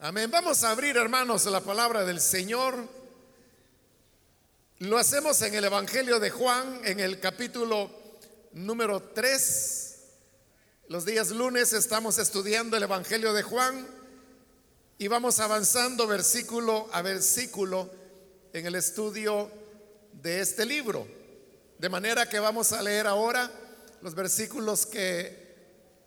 [0.00, 0.30] Amén.
[0.30, 2.86] Vamos a abrir, hermanos, la palabra del Señor.
[4.78, 7.90] Lo hacemos en el Evangelio de Juan, en el capítulo
[8.52, 9.98] número 3.
[10.86, 13.88] Los días lunes estamos estudiando el Evangelio de Juan
[14.98, 17.90] y vamos avanzando versículo a versículo
[18.52, 19.50] en el estudio
[20.12, 21.08] de este libro.
[21.76, 23.50] De manera que vamos a leer ahora
[24.00, 25.56] los versículos que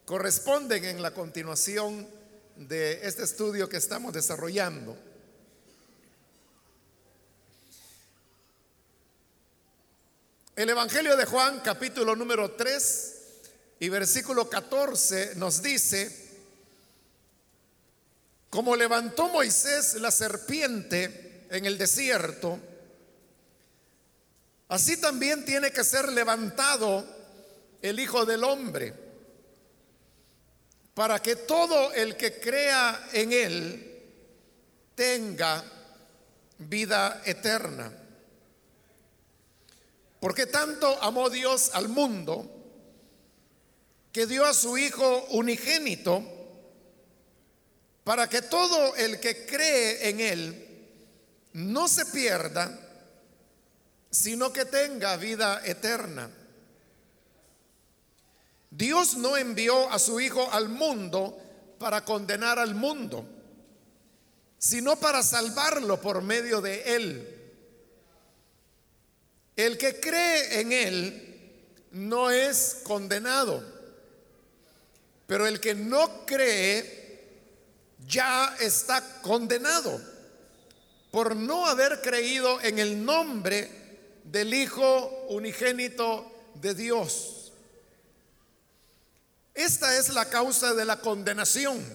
[0.05, 2.20] corresponden en la continuación
[2.55, 4.97] de este estudio que estamos desarrollando.
[10.55, 13.15] El Evangelio de Juan, capítulo número 3
[13.79, 16.29] y versículo 14, nos dice,
[18.49, 22.59] como levantó Moisés la serpiente en el desierto,
[24.67, 27.05] así también tiene que ser levantado
[27.81, 29.00] el Hijo del Hombre
[30.93, 34.03] para que todo el que crea en Él
[34.95, 35.63] tenga
[36.57, 37.91] vida eterna.
[40.19, 42.49] Porque tanto amó Dios al mundo
[44.11, 46.23] que dio a su Hijo unigénito
[48.03, 50.67] para que todo el que cree en Él
[51.53, 52.77] no se pierda,
[54.09, 56.29] sino que tenga vida eterna.
[58.71, 61.37] Dios no envió a su Hijo al mundo
[61.77, 63.27] para condenar al mundo,
[64.57, 67.37] sino para salvarlo por medio de Él.
[69.57, 71.31] El que cree en Él
[71.91, 73.61] no es condenado,
[75.27, 77.01] pero el que no cree
[78.07, 80.01] ya está condenado
[81.11, 83.69] por no haber creído en el nombre
[84.23, 87.40] del Hijo unigénito de Dios.
[89.61, 91.85] Esta es la causa de la condenación,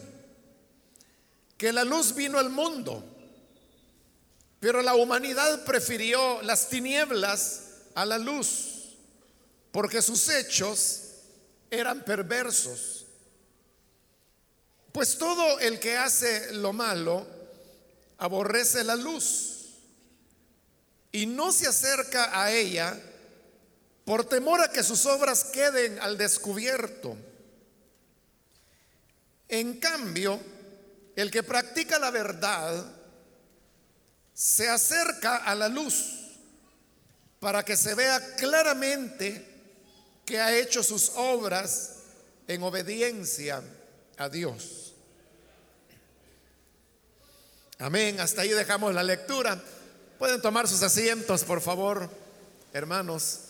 [1.59, 3.03] que la luz vino al mundo,
[4.61, 7.63] pero la humanidad prefirió las tinieblas
[7.97, 8.95] a la luz,
[9.73, 11.01] porque sus hechos
[11.69, 13.07] eran perversos.
[14.93, 17.27] Pues todo el que hace lo malo
[18.19, 19.71] aborrece la luz
[21.11, 22.97] y no se acerca a ella
[24.05, 27.17] por temor a que sus obras queden al descubierto.
[29.49, 30.41] En cambio,
[31.15, 32.85] el que practica la verdad
[34.35, 36.13] se acerca a la luz
[37.41, 39.47] para que se vea claramente
[40.25, 41.93] que ha hecho sus obras
[42.49, 43.63] en obediencia
[44.19, 44.95] a Dios.
[47.79, 48.21] Amén.
[48.21, 49.63] Hasta ahí dejamos la lectura.
[50.19, 52.11] Pueden tomar sus asientos, por favor,
[52.73, 53.46] hermanos.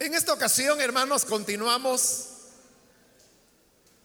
[0.00, 2.28] En esta ocasión, hermanos, continuamos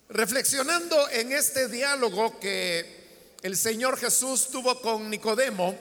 [0.09, 5.77] reflexionando en este diálogo que el Señor Jesús tuvo con Nicodemo,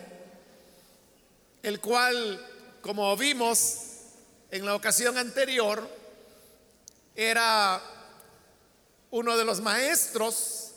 [1.63, 2.47] el cual,
[2.83, 3.77] como vimos
[4.51, 5.89] en la ocasión anterior,
[7.17, 7.83] era
[9.13, 10.73] uno de los maestros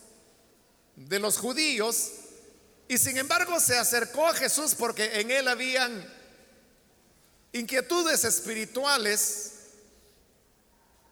[0.95, 2.11] de los judíos
[2.87, 6.14] y sin embargo se acercó a Jesús porque en él habían
[7.55, 9.53] inquietudes espirituales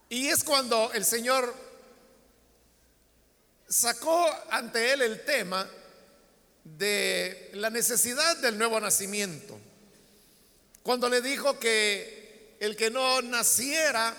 [0.09, 1.55] y es cuando el Señor
[3.67, 5.65] sacó ante él el tema
[6.65, 9.57] de la necesidad del nuevo nacimiento.
[10.83, 14.13] Cuando le dijo que el que no naciera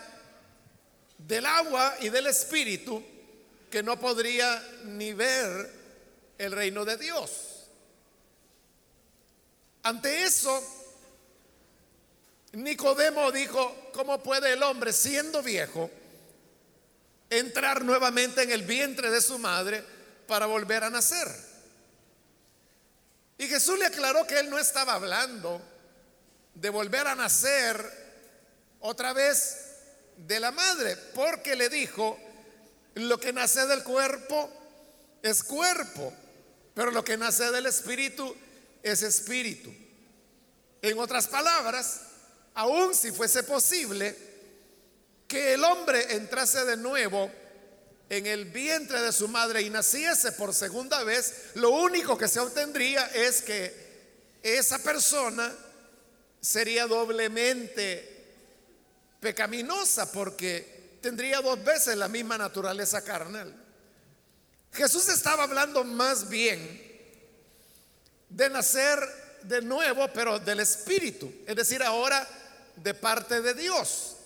[1.18, 3.04] del agua y del espíritu,
[3.70, 5.70] que no podría ni ver
[6.38, 7.66] el reino de Dios.
[9.82, 10.83] Ante eso,
[12.56, 15.90] Nicodemo dijo, ¿cómo puede el hombre siendo viejo
[17.28, 19.82] entrar nuevamente en el vientre de su madre
[20.26, 21.28] para volver a nacer?
[23.38, 25.60] Y Jesús le aclaró que él no estaba hablando
[26.54, 28.04] de volver a nacer
[28.80, 29.56] otra vez
[30.16, 32.16] de la madre, porque le dijo,
[32.94, 34.50] lo que nace del cuerpo
[35.22, 36.12] es cuerpo,
[36.74, 38.36] pero lo que nace del espíritu
[38.82, 39.74] es espíritu.
[40.82, 42.02] En otras palabras,
[42.54, 44.16] aun si fuese posible,
[45.28, 47.30] que el hombre entrase de nuevo
[48.08, 52.40] en el vientre de su madre y naciese por segunda vez, lo único que se
[52.40, 53.84] obtendría es que
[54.42, 55.52] esa persona
[56.40, 58.14] sería doblemente
[59.20, 63.54] pecaminosa porque tendría dos veces la misma naturaleza carnal.
[64.72, 66.82] Jesús estaba hablando más bien
[68.28, 68.98] de nacer
[69.42, 72.28] de nuevo, pero del Espíritu, es decir, ahora
[72.76, 74.16] de parte de Dios.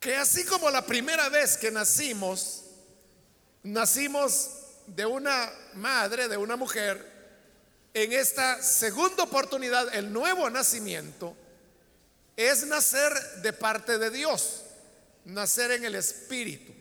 [0.00, 2.62] Que así como la primera vez que nacimos,
[3.62, 4.50] nacimos
[4.86, 7.14] de una madre, de una mujer,
[7.94, 11.34] en esta segunda oportunidad, el nuevo nacimiento,
[12.36, 13.12] es nacer
[13.42, 14.62] de parte de Dios,
[15.24, 16.74] nacer en el Espíritu.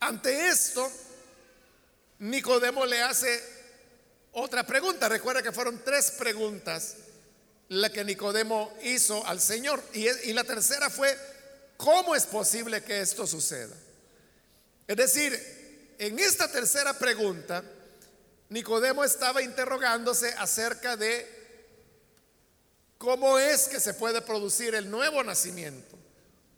[0.00, 0.92] Ante esto,
[2.18, 3.42] Nicodemo le hace
[4.32, 5.08] otra pregunta.
[5.08, 6.96] Recuerda que fueron tres preguntas
[7.68, 9.82] la que Nicodemo hizo al Señor.
[9.92, 11.16] Y, la tercera fue,
[11.76, 13.74] ¿cómo es posible que esto suceda?
[14.86, 17.64] Es decir, en esta tercera pregunta,
[18.48, 21.34] Nicodemo estaba interrogándose acerca de
[22.98, 25.98] cómo es que se puede producir el nuevo nacimiento.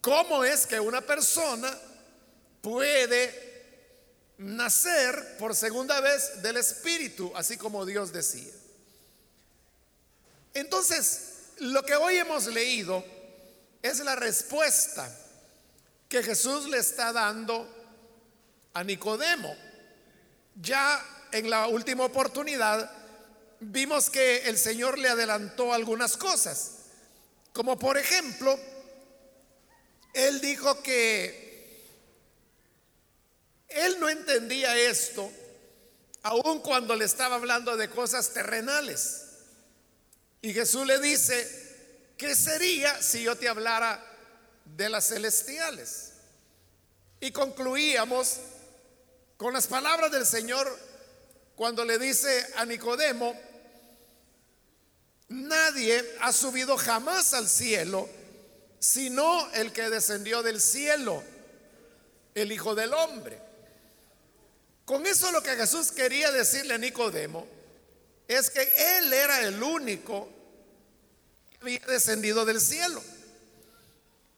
[0.01, 1.77] ¿Cómo es que una persona
[2.61, 3.49] puede
[4.37, 8.53] nacer por segunda vez del Espíritu, así como Dios decía?
[10.59, 13.05] Entonces, lo que hoy hemos leído
[13.81, 15.09] es la respuesta
[16.09, 17.69] que Jesús le está dando
[18.75, 19.55] a Nicodemo.
[20.61, 22.91] Ya en la última oportunidad
[23.61, 26.73] vimos que el Señor le adelantó algunas cosas,
[27.53, 28.59] como por ejemplo,
[30.13, 31.87] Él dijo que
[33.69, 35.31] Él no entendía esto,
[36.23, 39.28] aun cuando le estaba hablando de cosas terrenales.
[40.41, 44.05] Y Jesús le dice, ¿qué sería si yo te hablara
[44.65, 46.13] de las celestiales?
[47.21, 48.37] Y concluíamos
[49.37, 50.79] con las palabras del Señor
[51.57, 53.35] cuando le dice a Nicodemo,
[55.29, 58.09] nadie ha subido jamás al cielo,
[58.79, 61.21] sino el que descendió del cielo,
[62.37, 63.41] el Hijo del Hombre.
[64.85, 67.58] Con eso lo que Jesús quería decirle a Nicodemo
[68.29, 68.63] es que
[68.99, 70.29] Él era el único
[71.51, 73.03] que había descendido del cielo.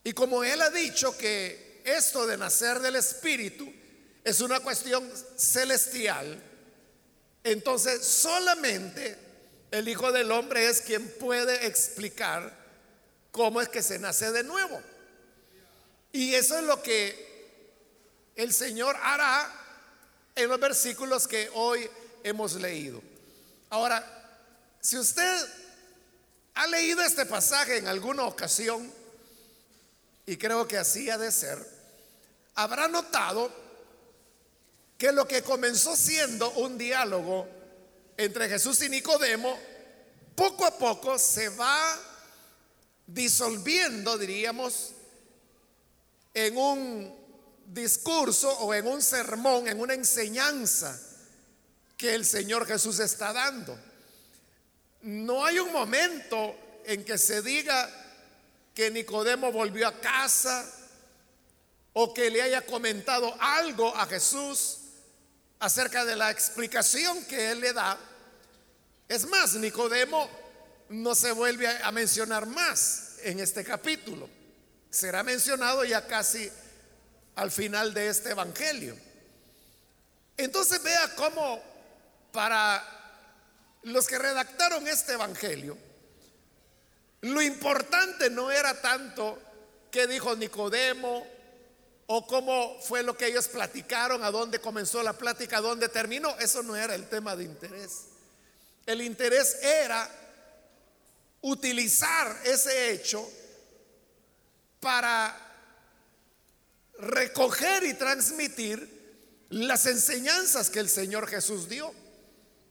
[0.04, 3.70] Y como Él ha dicho que esto de nacer del Espíritu
[4.22, 6.40] es una cuestión celestial,
[7.42, 9.16] entonces solamente
[9.70, 12.56] el Hijo del Hombre es quien puede explicar
[13.32, 14.80] cómo es que se nace de nuevo.
[16.12, 17.30] Y eso es lo que
[18.36, 19.52] el Señor hará
[20.34, 21.88] en los versículos que hoy
[22.22, 23.09] hemos leído.
[23.70, 24.04] Ahora,
[24.80, 25.48] si usted
[26.54, 28.92] ha leído este pasaje en alguna ocasión,
[30.26, 31.64] y creo que así ha de ser,
[32.56, 33.50] habrá notado
[34.98, 37.48] que lo que comenzó siendo un diálogo
[38.16, 39.56] entre Jesús y Nicodemo,
[40.34, 41.96] poco a poco se va
[43.06, 44.92] disolviendo, diríamos,
[46.34, 47.20] en un
[47.66, 51.00] discurso o en un sermón, en una enseñanza
[52.00, 53.78] que el Señor Jesús está dando.
[55.02, 56.56] No hay un momento
[56.86, 57.90] en que se diga
[58.74, 60.66] que Nicodemo volvió a casa
[61.92, 64.78] o que le haya comentado algo a Jesús
[65.58, 67.98] acerca de la explicación que él le da.
[69.06, 70.26] Es más, Nicodemo
[70.88, 74.26] no se vuelve a mencionar más en este capítulo.
[74.88, 76.50] Será mencionado ya casi
[77.34, 78.96] al final de este evangelio.
[80.38, 81.69] Entonces vea cómo
[82.32, 82.84] para
[83.82, 85.76] los que redactaron este evangelio,
[87.22, 89.38] lo importante no era tanto
[89.90, 91.26] que dijo Nicodemo
[92.06, 96.36] o cómo fue lo que ellos platicaron, a dónde comenzó la plática, a dónde terminó.
[96.38, 98.06] Eso no era el tema de interés.
[98.86, 100.10] El interés era
[101.42, 103.28] utilizar ese hecho
[104.80, 105.36] para
[106.98, 111.92] recoger y transmitir las enseñanzas que el Señor Jesús dio.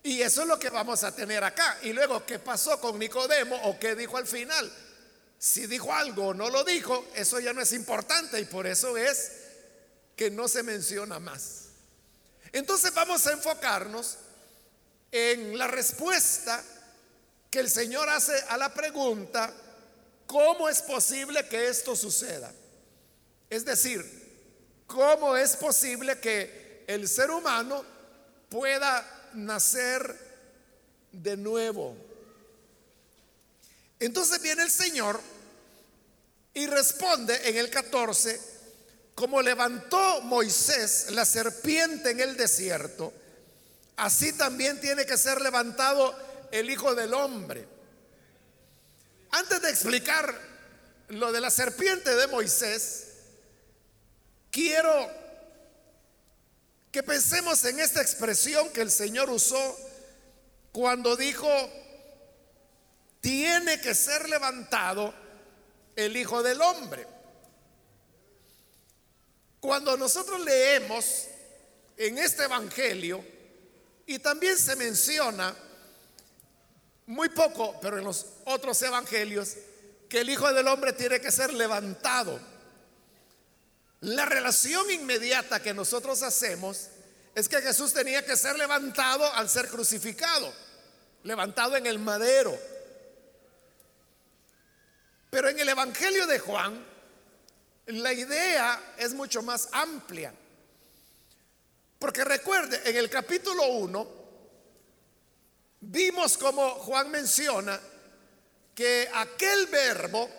[0.03, 1.77] Y eso es lo que vamos a tener acá.
[1.83, 4.71] Y luego, ¿qué pasó con Nicodemo o qué dijo al final?
[5.37, 8.97] Si dijo algo o no lo dijo, eso ya no es importante y por eso
[8.97, 9.31] es
[10.15, 11.67] que no se menciona más.
[12.51, 14.17] Entonces vamos a enfocarnos
[15.11, 16.63] en la respuesta
[17.49, 19.53] que el Señor hace a la pregunta,
[20.25, 22.51] ¿cómo es posible que esto suceda?
[23.49, 27.83] Es decir, ¿cómo es posible que el ser humano
[28.49, 30.15] pueda nacer
[31.11, 31.95] de nuevo?
[33.99, 35.19] Entonces viene el Señor
[36.53, 38.39] y responde en el 14,
[39.15, 43.13] como levantó Moisés la serpiente en el desierto,
[43.97, 46.15] así también tiene que ser levantado
[46.51, 47.67] el Hijo del Hombre.
[49.31, 50.33] Antes de explicar
[51.09, 53.07] lo de la serpiente de Moisés,
[54.49, 55.11] quiero
[56.91, 59.77] que pensemos en esta expresión que el Señor usó
[60.71, 61.47] cuando dijo,
[63.21, 65.13] tiene que ser levantado
[65.95, 67.05] el Hijo del Hombre.
[69.59, 71.25] Cuando nosotros leemos
[71.97, 73.23] en este Evangelio,
[74.05, 75.53] y también se menciona
[77.05, 79.55] muy poco, pero en los otros Evangelios,
[80.07, 82.39] que el Hijo del Hombre tiene que ser levantado.
[84.01, 86.87] La relación inmediata que nosotros hacemos
[87.35, 90.53] es que Jesús tenía que ser levantado al ser crucificado,
[91.23, 92.57] levantado en el madero.
[95.29, 96.85] Pero en el Evangelio de Juan,
[97.87, 100.33] la idea es mucho más amplia.
[101.99, 104.19] Porque recuerde, en el capítulo 1,
[105.81, 107.79] vimos como Juan menciona
[108.73, 110.29] que aquel verbo,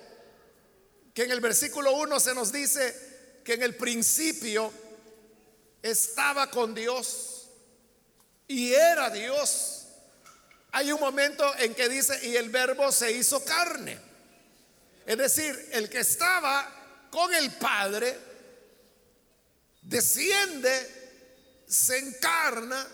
[1.12, 3.09] que en el versículo 1 se nos dice
[3.50, 4.72] que en el principio
[5.82, 7.48] estaba con Dios
[8.46, 9.88] y era Dios.
[10.70, 13.98] Hay un momento en que dice, y el verbo se hizo carne.
[15.04, 18.16] Es decir, el que estaba con el Padre,
[19.82, 22.86] desciende, se encarna,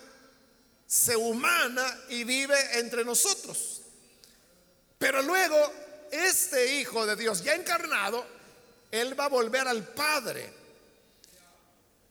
[0.87, 3.83] se humana y vive entre nosotros.
[4.97, 5.71] Pero luego,
[6.11, 8.36] este Hijo de Dios ya encarnado,
[8.91, 10.53] Él va a volver al Padre.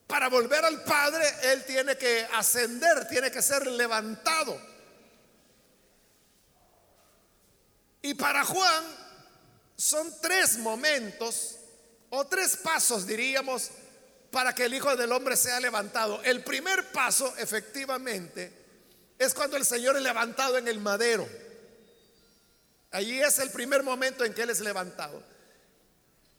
[0.06, 4.61] Para volver al Padre, Él tiene que ascender, tiene que ser levantado.
[8.02, 8.85] Y para Juan
[9.76, 11.56] son tres momentos
[12.11, 13.71] o tres pasos, diríamos,
[14.30, 16.23] para que el Hijo del Hombre sea levantado.
[16.23, 18.52] El primer paso, efectivamente,
[19.18, 21.28] es cuando el Señor es levantado en el madero.
[22.92, 25.23] Allí es el primer momento en que Él es levantado.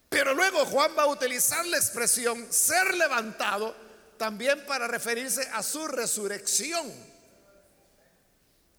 [0.10, 3.76] Pero luego Juan va a utilizar la expresión ser levantado
[4.18, 6.92] también para referirse a su resurrección,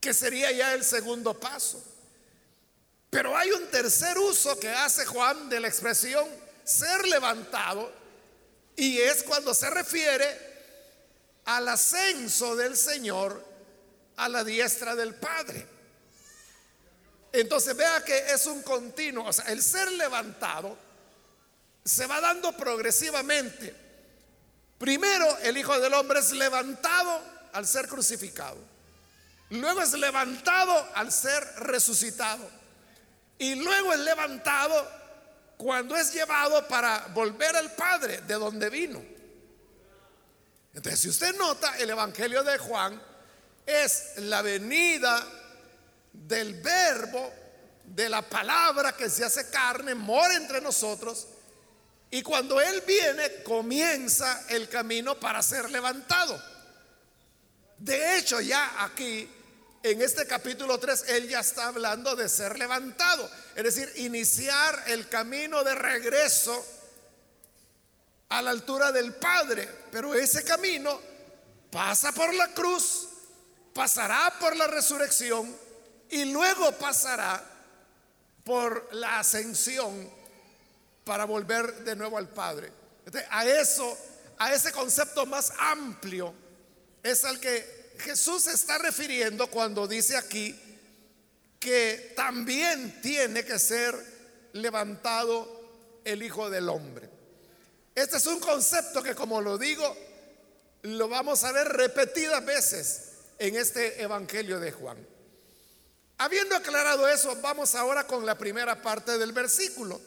[0.01, 1.83] que sería ya el segundo paso.
[3.11, 6.27] Pero hay un tercer uso que hace Juan de la expresión
[6.65, 7.91] ser levantado
[8.77, 10.49] y es cuando se refiere
[11.47, 13.43] al ascenso del Señor
[14.17, 15.67] a la diestra del Padre.
[17.33, 20.88] Entonces vea que es un continuo, o sea, el ser levantado
[21.89, 23.75] se va dando progresivamente.
[24.77, 27.21] Primero el Hijo del Hombre es levantado
[27.53, 28.59] al ser crucificado.
[29.51, 32.49] Luego es levantado al ser resucitado.
[33.39, 34.89] Y luego es levantado
[35.57, 39.03] cuando es llevado para volver al Padre de donde vino.
[40.75, 43.01] Entonces, si usted nota, el Evangelio de Juan
[43.65, 45.27] es la venida
[46.13, 47.33] del verbo,
[47.85, 51.27] de la palabra que se hace carne, mora entre nosotros,
[52.11, 56.43] y cuando Él viene, comienza el camino para ser levantado.
[57.79, 59.29] De hecho, ya aquí
[59.83, 65.09] en este capítulo 3 él ya está hablando de ser levantado, es decir, iniciar el
[65.09, 66.67] camino de regreso
[68.29, 69.69] a la altura del Padre.
[69.91, 71.01] Pero ese camino
[71.71, 73.09] pasa por la cruz,
[73.73, 75.55] pasará por la resurrección
[76.11, 77.43] y luego pasará
[78.45, 80.18] por la ascensión
[81.09, 82.71] para volver de nuevo al Padre.
[83.31, 83.97] a eso,
[84.37, 86.35] a ese concepto más amplio
[87.03, 90.55] es al que Jesús se está refiriendo cuando dice aquí
[91.59, 93.95] que también tiene que ser
[94.53, 95.49] levantado
[96.05, 97.09] el Hijo del Hombre.
[97.95, 99.97] Este es un concepto que, como lo digo,
[100.83, 104.99] lo vamos a ver repetidas veces en este Evangelio de Juan.
[106.19, 109.99] Habiendo aclarado eso, vamos ahora con la primera parte del versículo,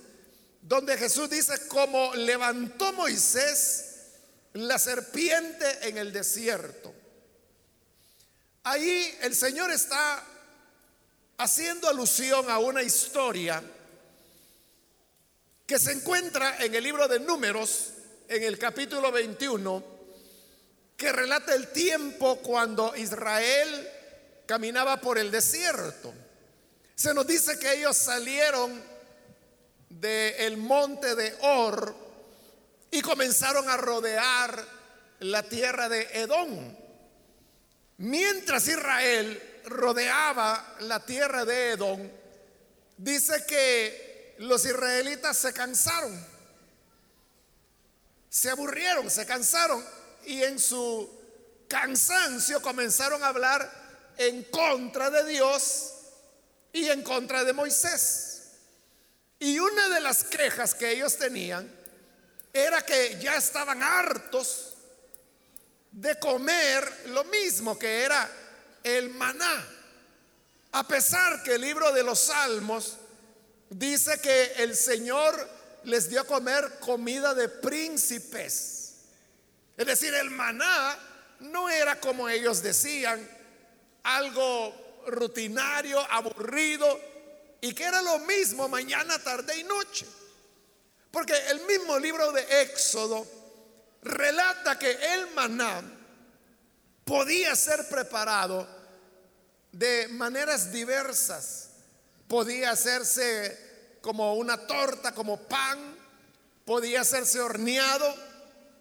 [0.62, 3.86] donde Jesús dice, como levantó Moisés
[4.54, 6.94] la serpiente en el desierto
[8.64, 10.24] Ahí el Señor está
[11.38, 13.64] haciendo alusión a una historia
[15.66, 17.90] que se encuentra en el libro de números,
[18.28, 19.84] en el capítulo 21,
[20.96, 23.90] que relata el tiempo cuando Israel
[24.46, 26.14] caminaba por el desierto.
[26.94, 28.91] Se nos dice que ellos salieron
[30.00, 31.96] del monte de Or
[32.90, 34.66] y comenzaron a rodear
[35.20, 36.76] la tierra de Edom.
[37.98, 42.10] Mientras Israel rodeaba la tierra de Edom,
[42.98, 46.26] dice que los israelitas se cansaron,
[48.30, 49.86] se aburrieron, se cansaron
[50.26, 51.22] y en su
[51.68, 53.70] cansancio comenzaron a hablar
[54.18, 55.94] en contra de Dios
[56.74, 58.31] y en contra de Moisés.
[59.42, 61.68] Y una de las quejas que ellos tenían
[62.54, 64.76] era que ya estaban hartos
[65.92, 68.30] de comer lo mismo que era
[68.84, 69.68] el maná.
[70.74, 72.98] A pesar que el libro de los Salmos
[73.68, 75.50] dice que el Señor
[75.86, 78.94] les dio a comer comida de príncipes.
[79.76, 81.00] Es decir, el maná
[81.40, 83.28] no era como ellos decían,
[84.04, 87.00] algo rutinario, aburrido,
[87.62, 90.08] y que era lo mismo mañana, tarde y noche.
[91.12, 93.28] Porque el mismo libro de Éxodo
[94.02, 95.84] relata que el maná
[97.06, 98.68] podía ser preparado
[99.72, 101.70] de maneras diversas.
[102.28, 105.96] Podía hacerse como una torta, como pan,
[106.66, 108.16] podía hacerse horneado,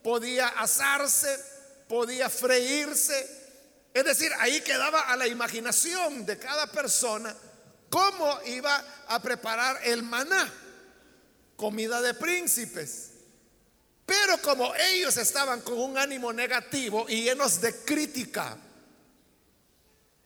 [0.03, 1.39] podía asarse,
[1.87, 3.39] podía freírse.
[3.93, 7.35] Es decir, ahí quedaba a la imaginación de cada persona
[7.91, 10.51] cómo iba a preparar el maná,
[11.57, 13.11] comida de príncipes.
[14.07, 18.57] Pero como ellos estaban con un ánimo negativo y llenos de crítica,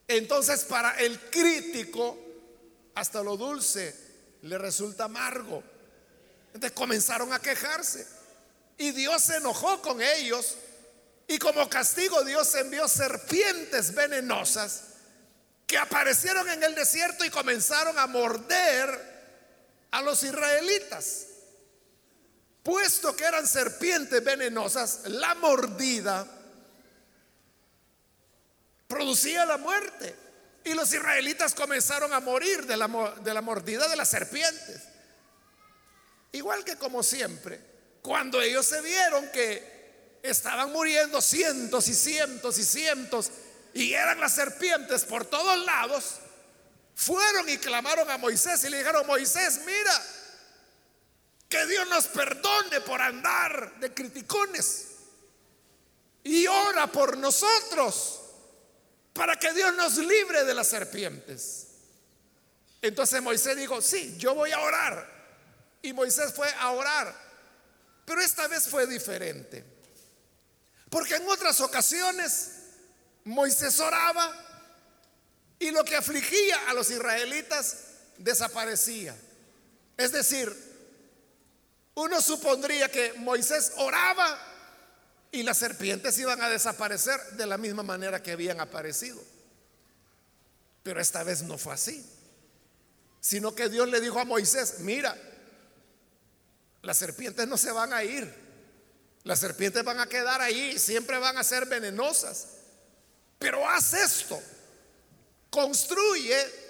[0.07, 2.19] entonces para el crítico
[2.95, 3.95] hasta lo dulce
[4.43, 5.63] le resulta amargo.
[6.49, 8.07] Entonces comenzaron a quejarse
[8.79, 10.57] y Dios se enojó con ellos
[11.27, 14.94] y como castigo Dios envió serpientes venenosas
[15.67, 19.15] que aparecieron en el desierto y comenzaron a morder
[19.91, 21.27] a los israelitas.
[22.63, 26.27] Puesto que eran serpientes venenosas, la mordida
[28.89, 30.17] producía la muerte.
[30.65, 32.89] Y los israelitas comenzaron a morir de la,
[33.23, 34.83] de la mordida de las serpientes.
[36.33, 37.61] Igual que como siempre,
[38.01, 43.31] cuando ellos se vieron que estaban muriendo cientos y cientos y cientos
[43.75, 46.21] y eran las serpientes por todos lados,
[46.95, 50.03] fueron y clamaron a Moisés y le dijeron, Moisés, mira,
[51.49, 54.87] que Dios nos perdone por andar de criticones.
[56.23, 58.21] Y ora por nosotros
[59.13, 61.67] para que Dios nos libre de las serpientes.
[62.81, 65.13] Entonces Moisés dijo, sí, yo voy a orar.
[65.83, 67.15] Y Moisés fue a orar.
[68.05, 69.65] Pero esta vez fue diferente.
[70.91, 72.64] Porque en otras ocasiones
[73.25, 74.33] Moisés oraba
[75.59, 77.77] y lo que afligía a los israelitas
[78.19, 79.17] desaparecía.
[79.97, 80.53] Es decir,
[81.95, 84.39] uno supondría que Moisés oraba
[85.31, 89.23] y las serpientes iban a desaparecer de la misma manera que habían aparecido.
[90.83, 92.05] Pero esta vez no fue así,
[93.21, 95.17] sino que Dios le dijo a Moisés, mira,
[96.83, 98.33] las serpientes no se van a ir,
[99.23, 102.49] las serpientes van a quedar ahí, siempre van a ser venenosas,
[103.39, 104.41] pero haz esto,
[105.51, 106.65] construye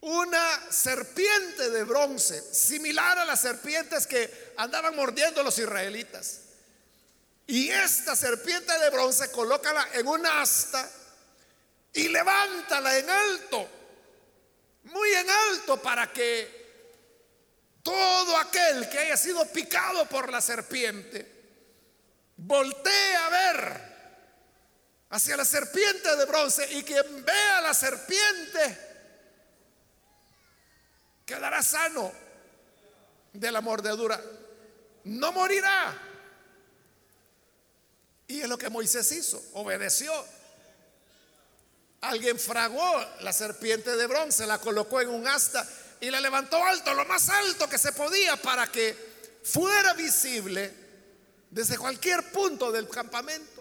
[0.00, 6.40] una serpiente de bronce, similar a las serpientes que andaban mordiendo los israelitas.
[7.46, 10.88] Y esta serpiente de bronce, colócala en una asta
[11.92, 13.68] y levántala en alto,
[14.84, 16.60] muy en alto, para que
[17.82, 21.40] todo aquel que haya sido picado por la serpiente
[22.36, 23.89] voltee a ver
[25.10, 28.90] hacia la serpiente de bronce y quien vea la serpiente
[31.26, 32.12] quedará sano
[33.32, 34.20] de la mordedura,
[35.04, 35.96] no morirá.
[38.26, 40.12] Y es lo que Moisés hizo, obedeció.
[42.02, 45.68] Alguien fragó la serpiente de bronce, la colocó en un asta
[46.00, 48.96] y la levantó alto, lo más alto que se podía, para que
[49.44, 50.72] fuera visible
[51.50, 53.59] desde cualquier punto del campamento.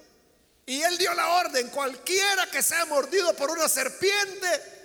[0.69, 4.79] Y él dio la orden, cualquiera que sea mordido por una serpiente,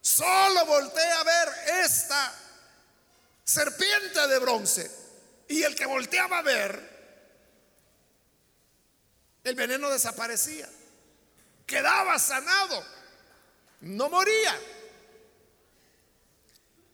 [0.00, 1.48] Solo voltea a ver
[1.84, 2.34] esta
[3.42, 4.90] serpiente de bronce.
[5.48, 6.98] Y el que volteaba a ver,
[9.44, 10.68] el veneno desaparecía.
[11.66, 12.84] Quedaba sanado.
[13.80, 14.58] No moría.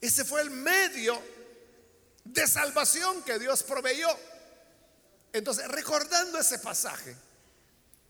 [0.01, 1.21] Ese fue el medio
[2.25, 4.09] de salvación que Dios proveyó.
[5.33, 7.17] Entonces, recordando ese pasaje,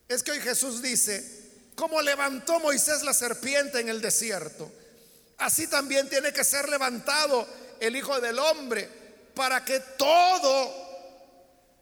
[0.09, 4.71] es que hoy Jesús dice, como levantó Moisés la serpiente en el desierto,
[5.39, 7.47] así también tiene que ser levantado
[7.81, 8.89] el Hijo del Hombre
[9.35, 10.85] para que todo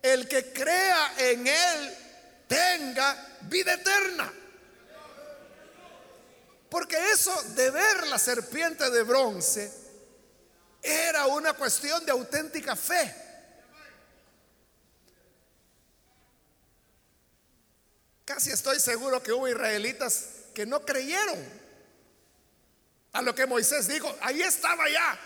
[0.03, 1.97] el que crea en Él
[2.49, 4.33] tenga vida eterna.
[6.69, 9.71] Porque eso de ver la serpiente de bronce
[10.83, 13.15] era una cuestión de auténtica fe.
[18.25, 21.39] Casi estoy seguro que hubo israelitas que no creyeron
[23.13, 24.15] a lo que Moisés dijo.
[24.21, 25.19] Ahí estaba ya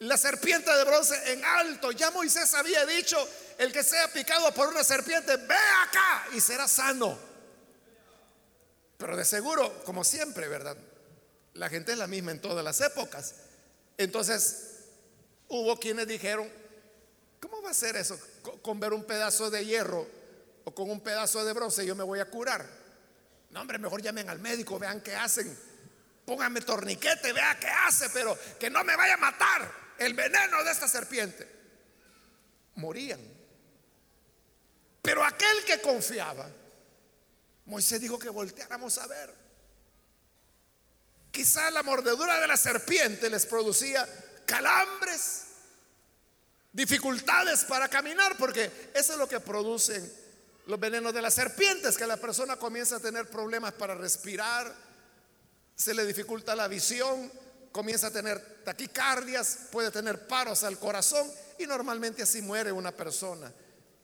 [0.00, 1.92] la serpiente de bronce en alto.
[1.92, 3.16] Ya Moisés había dicho,
[3.58, 7.18] el que sea picado por una serpiente, ve acá y será sano.
[8.98, 10.76] Pero de seguro, como siempre, ¿verdad?
[11.54, 13.34] La gente es la misma en todas las épocas.
[13.96, 14.68] Entonces,
[15.48, 16.50] hubo quienes dijeron,
[17.40, 18.18] ¿cómo va a ser eso?
[18.62, 20.06] Con ver un pedazo de hierro
[20.64, 22.66] o con un pedazo de bronce yo me voy a curar.
[23.50, 25.56] No, hombre, mejor llamen al médico, vean qué hacen.
[26.24, 30.70] Pónganme torniquete, vea qué hace, pero que no me vaya a matar el veneno de
[30.70, 31.48] esta serpiente.
[32.76, 33.20] Morían.
[35.02, 36.48] Pero aquel que confiaba,
[37.66, 39.34] Moisés dijo que volteáramos a ver.
[41.30, 44.08] Quizá la mordedura de la serpiente les producía
[44.46, 45.44] calambres,
[46.72, 50.21] dificultades para caminar, porque eso es lo que producen
[50.66, 54.72] los venenos de las serpientes, que la persona comienza a tener problemas para respirar,
[55.74, 57.30] se le dificulta la visión,
[57.72, 63.52] comienza a tener taquicardias, puede tener paros al corazón y normalmente así muere una persona.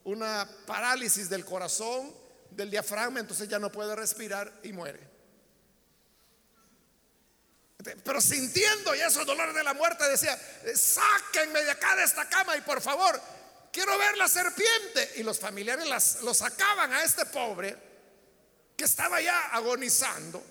[0.04, 2.12] Una parálisis del corazón,
[2.50, 5.18] del diafragma, entonces ya no puede respirar y muere.
[8.02, 10.36] Pero sintiendo ya esos dolores de la muerte decía,
[10.74, 13.20] sáquenme de acá de esta cama y por favor,
[13.72, 15.14] quiero ver la serpiente.
[15.16, 17.76] Y los familiares las, lo sacaban a este pobre
[18.76, 20.42] que estaba ya agonizando.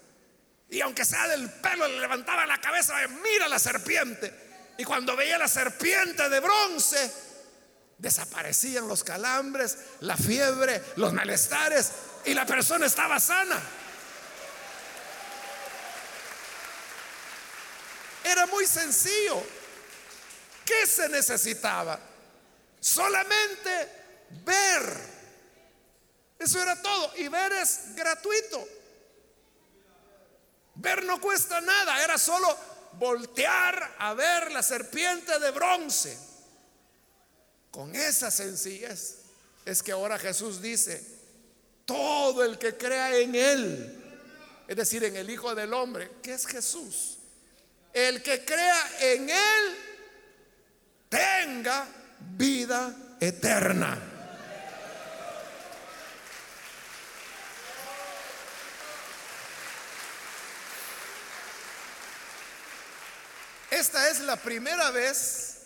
[0.69, 4.34] Y aunque sea del pelo, le levantaban la cabeza, mira la serpiente.
[4.77, 7.12] Y cuando veía la serpiente de bronce,
[7.97, 11.91] desaparecían los calambres, la fiebre, los malestares
[12.25, 13.60] y la persona estaba sana.
[18.23, 19.41] Era muy sencillo.
[20.65, 21.97] ¿Qué se necesitaba?
[22.79, 23.69] Solamente
[24.45, 25.17] ver.
[26.39, 27.13] Eso era todo.
[27.17, 28.67] Y ver es gratuito.
[30.75, 32.03] Ver no cuesta nada.
[32.03, 32.55] Era solo
[32.93, 36.17] voltear a ver la serpiente de bronce.
[37.71, 39.17] Con esa sencillez
[39.65, 41.03] es que ahora Jesús dice,
[41.85, 44.03] todo el que crea en Él,
[44.67, 47.17] es decir, en el Hijo del Hombre, que es Jesús,
[47.93, 49.77] el que crea en Él
[51.09, 51.87] tenga
[52.19, 53.97] vida eterna.
[63.69, 65.58] Esta es la primera vez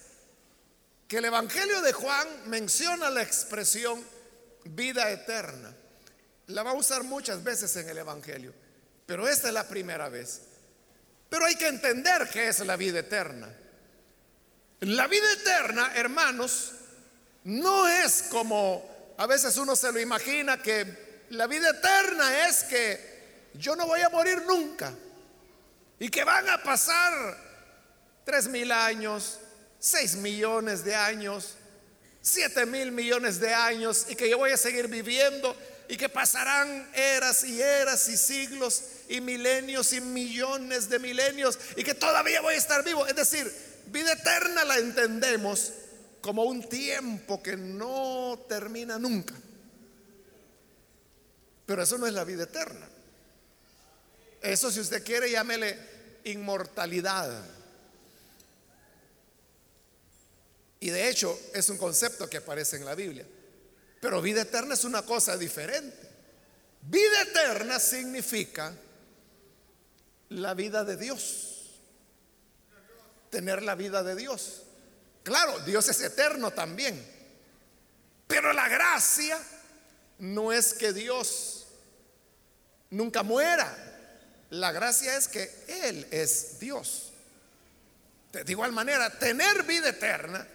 [1.07, 4.03] que el Evangelio de Juan menciona la expresión
[4.65, 5.73] vida eterna.
[6.47, 8.53] La va a usar muchas veces en el Evangelio,
[9.05, 10.41] pero esta es la primera vez.
[11.29, 13.47] Pero hay que entender qué es la vida eterna.
[14.81, 16.71] La vida eterna, hermanos,
[17.43, 23.49] no es como a veces uno se lo imagina que la vida eterna es que
[23.53, 24.91] yo no voy a morir nunca
[25.99, 27.13] y que van a pasar
[28.25, 29.39] tres mil años,
[29.77, 31.57] seis millones de años,
[32.19, 35.55] siete mil millones de años y que yo voy a seguir viviendo
[35.89, 41.83] y que pasarán eras y eras y siglos y milenios y millones de milenios y
[41.83, 43.05] que todavía voy a estar vivo.
[43.05, 45.73] Es decir, vida eterna la entendemos
[46.21, 49.35] como un tiempo que no termina nunca.
[51.65, 52.87] Pero eso no es la vida eterna.
[54.41, 55.77] Eso si usted quiere llámele
[56.25, 57.45] inmortalidad.
[60.79, 63.25] Y de hecho es un concepto que aparece en la Biblia.
[63.99, 66.09] Pero vida eterna es una cosa diferente.
[66.81, 68.73] Vida eterna significa
[70.29, 71.50] la vida de Dios.
[73.31, 74.61] Tener la vida de Dios.
[75.23, 77.03] Claro, Dios es eterno también.
[78.27, 79.39] Pero la gracia
[80.19, 81.65] no es que Dios
[82.91, 83.75] nunca muera.
[84.51, 87.11] La gracia es que Él es Dios.
[88.31, 90.47] De igual manera, tener vida eterna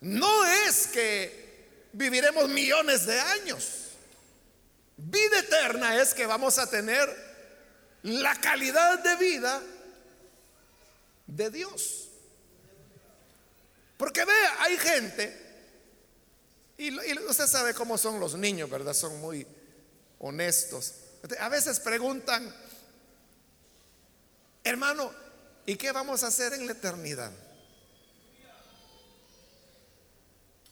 [0.00, 3.90] no es que viviremos millones de años.
[4.96, 7.08] Vida eterna es que vamos a tener
[8.02, 9.62] la calidad de vida
[11.26, 12.08] de Dios.
[13.96, 15.44] Porque vea, hay gente,
[16.76, 18.94] y, usted sabe cómo son los niños, ¿verdad?
[18.94, 19.46] Son muy
[20.18, 20.94] honestos.
[21.40, 22.54] A veces preguntan,
[24.62, 25.12] hermano,
[25.66, 27.30] ¿y qué vamos a hacer en la eternidad?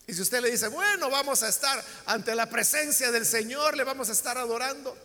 [0.05, 3.85] Y si usted le dice, bueno, vamos a estar ante la presencia del Señor, le
[3.85, 4.95] vamos a estar adorando.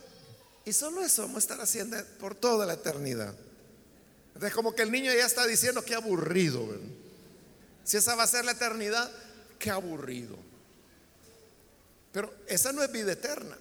[0.65, 3.33] Y solo eso vamos a estar haciendo por toda la eternidad.
[4.41, 6.65] Es como que el niño ya está diciendo que aburrido.
[7.83, 9.11] Si esa va a ser la eternidad,
[9.57, 10.37] qué aburrido.
[12.11, 13.57] Pero esa no es vida eterna.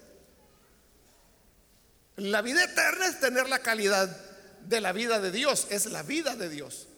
[2.17, 4.09] La vida eterna es tener la calidad
[4.67, 6.89] de la vida de Dios, es la vida de Dios.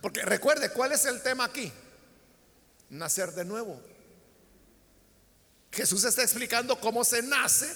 [0.00, 1.72] Porque recuerde, ¿cuál es el tema aquí?
[2.92, 3.80] nacer de nuevo.
[5.72, 7.74] Jesús está explicando cómo se nace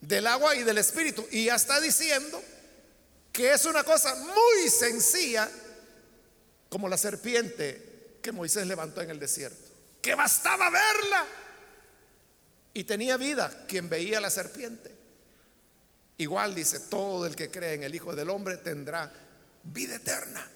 [0.00, 1.26] del agua y del espíritu.
[1.30, 2.42] Y ya está diciendo
[3.32, 5.48] que es una cosa muy sencilla,
[6.68, 9.68] como la serpiente que Moisés levantó en el desierto,
[10.00, 11.26] que bastaba verla
[12.74, 14.94] y tenía vida quien veía la serpiente.
[16.18, 19.10] Igual dice, todo el que cree en el Hijo del Hombre tendrá
[19.64, 20.46] vida eterna.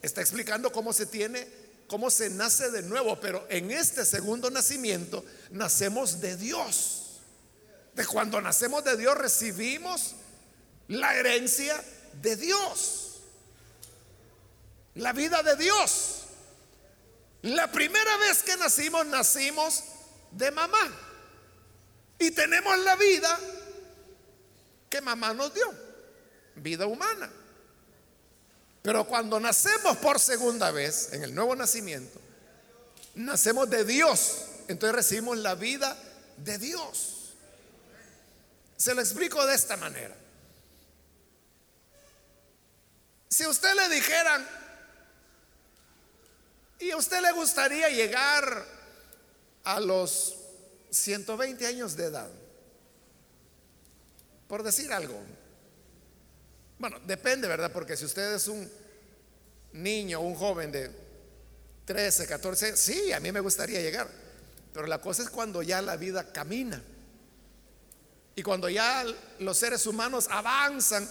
[0.00, 1.46] Está explicando cómo se tiene,
[1.86, 7.20] cómo se nace de nuevo, pero en este segundo nacimiento nacemos de Dios.
[7.94, 10.14] De cuando nacemos de Dios recibimos
[10.88, 11.82] la herencia
[12.20, 13.20] de Dios.
[14.94, 16.24] La vida de Dios.
[17.42, 19.84] La primera vez que nacimos, nacimos
[20.32, 20.92] de mamá.
[22.18, 23.38] Y tenemos la vida
[24.90, 25.72] que mamá nos dio,
[26.56, 27.30] vida humana.
[28.82, 32.20] Pero cuando nacemos por segunda vez, en el nuevo nacimiento,
[33.14, 34.46] nacemos de Dios.
[34.66, 35.96] Entonces recibimos la vida
[36.38, 37.34] de Dios.
[38.76, 40.16] Se lo explico de esta manera.
[43.28, 44.46] Si usted le dijeran,
[46.80, 48.64] y a usted le gustaría llegar
[49.64, 50.36] a los
[50.90, 52.30] 120 años de edad,
[54.46, 55.20] por decir algo,
[56.78, 57.72] bueno, depende, ¿verdad?
[57.72, 58.70] Porque si usted es un
[59.72, 60.90] niño, un joven de
[61.84, 64.08] 13, 14, sí, a mí me gustaría llegar.
[64.72, 66.82] Pero la cosa es cuando ya la vida camina.
[68.36, 69.04] Y cuando ya
[69.40, 71.08] los seres humanos avanzan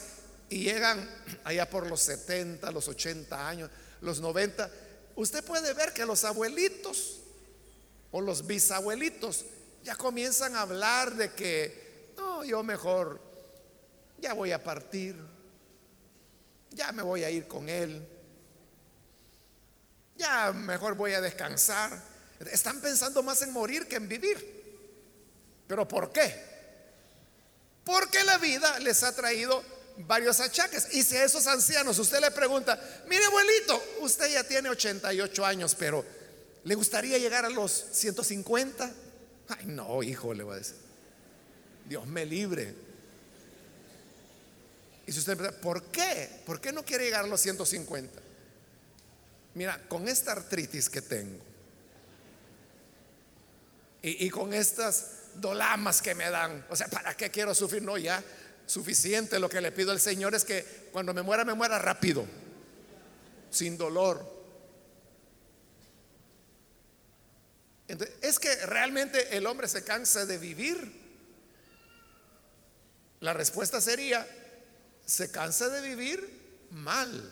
[0.49, 1.09] y llegan
[1.43, 3.69] allá por los 70, los 80 años,
[4.01, 4.69] los 90,
[5.15, 7.21] usted puede ver que los abuelitos
[8.11, 9.45] o los bisabuelitos
[9.83, 13.19] ya comienzan a hablar de que, no, yo mejor
[14.19, 15.15] ya voy a partir
[16.77, 18.07] ya me voy a ir con él,
[20.15, 22.01] ya mejor voy a descansar.
[22.51, 24.55] Están pensando más en morir que en vivir.
[25.67, 26.33] ¿Pero por qué?
[27.83, 29.63] Porque la vida les ha traído
[30.05, 30.89] varios achaques.
[30.93, 35.75] Y si a esos ancianos usted le pregunta, mire abuelito, usted ya tiene 88 años,
[35.75, 36.05] pero
[36.63, 38.91] ¿le gustaría llegar a los 150?
[39.49, 40.75] Ay, no, hijo, le voy a decir.
[41.87, 42.73] Dios me libre.
[45.05, 46.29] Y si usted pregunta, ¿por qué?
[46.45, 48.21] ¿Por qué no quiere llegar a los 150?
[49.55, 51.47] Mira, con esta artritis que tengo
[54.03, 57.81] y, con estas dolamas que me dan, o sea, ¿para qué quiero sufrir?
[57.81, 58.23] No, ya
[58.67, 59.39] suficiente.
[59.39, 62.25] Lo que le pido al Señor es que cuando me muera, me muera rápido,
[63.49, 64.37] sin dolor.
[67.87, 71.07] Entonces, es que realmente el hombre se cansa de vivir.
[73.21, 74.27] La respuesta sería,
[75.05, 77.31] se cansa de vivir mal,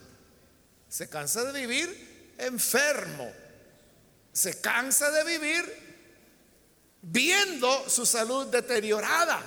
[0.90, 3.32] se cansa de vivir enfermo,
[4.34, 5.86] se cansa de vivir
[7.02, 9.44] viendo su salud deteriorada,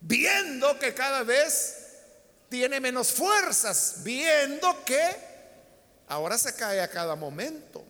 [0.00, 1.76] viendo que cada vez
[2.48, 5.16] tiene menos fuerzas, viendo que
[6.08, 7.84] ahora se cae a cada momento,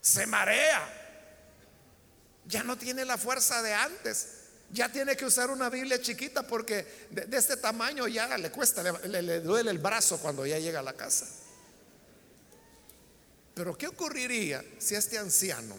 [0.00, 0.86] se marea,
[2.46, 4.34] ya no tiene la fuerza de antes.
[4.70, 9.22] Ya tiene que usar una Biblia chiquita porque de, este tamaño ya le cuesta, le,
[9.22, 11.26] le duele el brazo cuando ya llega a la casa.
[13.54, 15.74] Pero ¿qué ocurriría si este anciano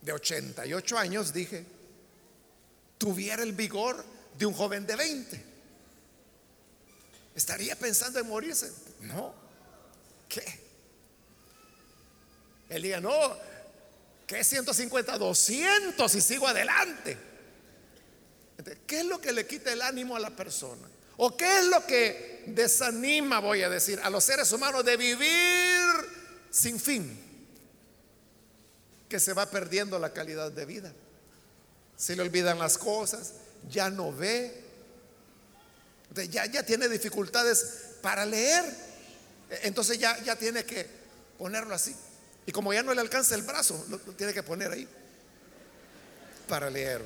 [0.00, 1.64] de 88 años, dije,
[3.00, 4.04] tuviera el vigor
[4.38, 5.44] de un joven de 20?
[7.34, 8.70] ¿Estaría pensando en morirse?
[9.00, 9.34] No.
[10.28, 10.44] ¿Qué?
[12.68, 13.10] Él diga, no,
[14.30, 15.18] ¿Qué 150?
[15.18, 17.18] 200 y sigo adelante.
[18.86, 20.86] ¿Qué es lo que le quita el ánimo a la persona?
[21.16, 25.82] ¿O qué es lo que desanima, voy a decir, a los seres humanos de vivir
[26.48, 27.18] sin fin?
[29.08, 30.92] Que se va perdiendo la calidad de vida.
[32.00, 33.34] Se le olvidan las cosas,
[33.68, 34.64] ya no ve,
[36.30, 38.64] ya, ya tiene dificultades para leer.
[39.64, 40.86] Entonces ya, ya tiene que
[41.36, 41.94] ponerlo así.
[42.46, 44.88] Y como ya no le alcanza el brazo, lo, tiene que poner ahí
[46.48, 47.02] para leer.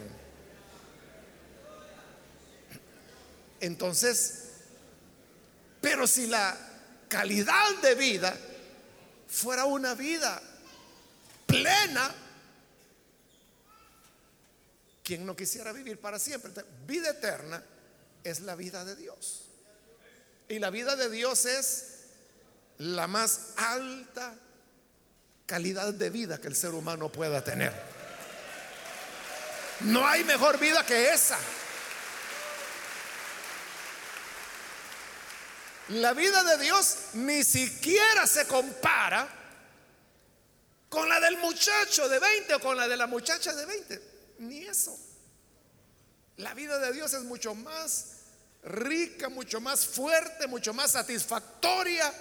[3.58, 4.44] Entonces,
[5.80, 6.56] pero si la
[7.08, 8.32] calidad de vida
[9.26, 10.40] fuera una vida
[11.46, 12.14] plena,
[15.04, 16.50] ¿quién no quisiera vivir para siempre?
[16.86, 17.62] vida eterna
[18.24, 19.42] es la vida de Dios.
[20.48, 21.84] Y la vida de Dios es
[22.78, 24.34] la más alta
[25.46, 27.72] calidad de vida que el ser humano pueda tener.
[29.80, 31.38] No hay mejor vida que esa.
[35.88, 39.28] La vida de Dios ni siquiera se compara
[40.88, 44.13] con la del muchacho de 20 o con la de la muchacha de 20.
[44.38, 44.98] Ni eso.
[46.36, 48.06] La vida de Dios es mucho más
[48.64, 52.12] rica, mucho más fuerte, mucho más satisfactoria.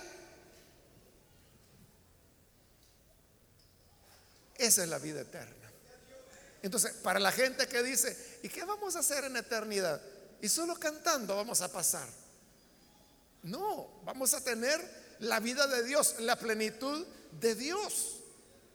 [4.58, 5.70] Esa es la vida eterna.
[6.62, 10.02] Entonces, para la gente que dice, ¿y qué vamos a hacer en eternidad?
[10.42, 12.08] Y solo cantando vamos a pasar.
[13.44, 14.80] No, vamos a tener
[15.20, 17.06] la vida de Dios, la plenitud
[17.40, 18.23] de Dios.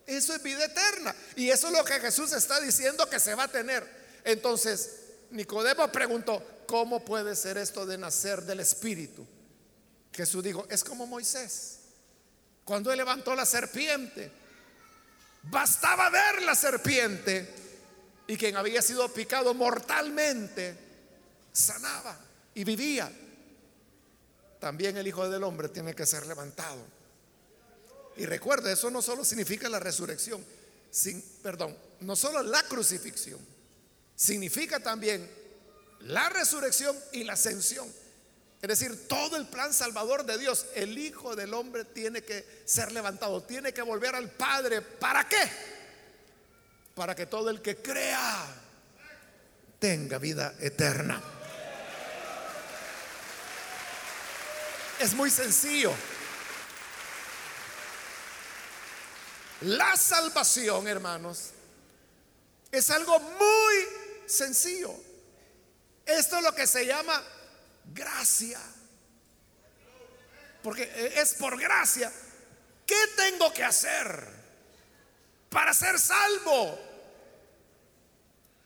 [0.09, 1.14] Eso es vida eterna.
[1.37, 3.87] Y eso es lo que Jesús está diciendo que se va a tener.
[4.25, 4.90] Entonces,
[5.31, 9.27] Nicodemo preguntó, ¿cómo puede ser esto de nacer del Espíritu?
[10.11, 11.81] Jesús dijo, es como Moisés.
[12.64, 14.33] Cuando él levantó la serpiente,
[15.42, 17.55] bastaba ver la serpiente
[18.27, 20.75] y quien había sido picado mortalmente
[21.53, 22.18] sanaba
[22.55, 23.12] y vivía.
[24.59, 26.97] También el Hijo del Hombre tiene que ser levantado.
[28.18, 30.44] Y recuerde, eso no solo significa la resurrección,
[30.90, 33.38] sin, perdón, no solo la crucifixión,
[34.16, 35.31] significa también
[36.00, 37.88] la resurrección y la ascensión.
[38.61, 42.90] Es decir, todo el plan salvador de Dios, el Hijo del Hombre tiene que ser
[42.90, 44.83] levantado, tiene que volver al Padre.
[44.83, 45.48] ¿Para qué?
[46.96, 48.46] Para que todo el que crea
[49.78, 51.22] tenga vida eterna.
[54.98, 55.92] Es muy sencillo.
[59.62, 61.51] La salvación, hermanos,
[62.71, 63.75] es algo muy
[64.27, 64.94] sencillo.
[66.07, 67.23] Esto es lo que se llama
[67.87, 68.61] gracia.
[70.62, 72.12] Porque es por gracia.
[72.87, 74.29] ¿Qué tengo que hacer
[75.51, 76.79] para ser salvo?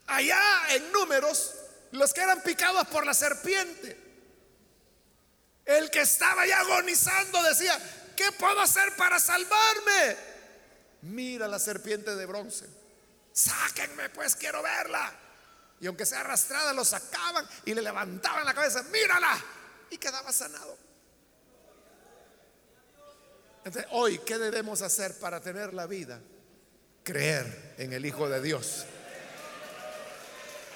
[0.09, 1.55] Allá en números,
[1.93, 3.99] los que eran picados por la serpiente,
[5.65, 7.79] el que estaba ya agonizando decía,
[8.15, 10.32] ¿qué puedo hacer para salvarme?
[11.03, 12.67] Mira la serpiente de bronce.
[13.33, 15.13] Sáquenme, pues quiero verla.
[15.81, 19.37] Y aunque sea arrastrada, lo sacaban y le levantaban la cabeza, mírala.
[19.91, 20.79] Y quedaba sanado.
[23.65, 26.21] Entonces, hoy, ¿qué debemos hacer para tener la vida?
[27.03, 28.85] Creer en el Hijo de Dios.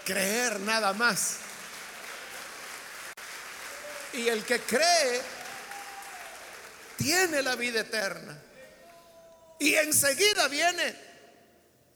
[0.05, 1.37] Creer nada más.
[4.13, 5.21] Y el que cree
[6.97, 8.41] tiene la vida eterna.
[9.59, 10.95] Y enseguida viene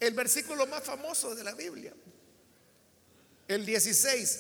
[0.00, 1.92] el versículo más famoso de la Biblia
[3.48, 4.38] el 16,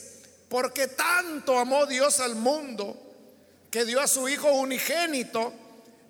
[0.48, 2.96] porque tanto amó Dios al mundo
[3.70, 5.52] que dio a su Hijo unigénito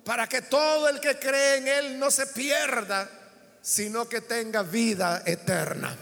[0.03, 3.09] para que todo el que cree en Él no se pierda,
[3.61, 5.97] sino que tenga vida eterna.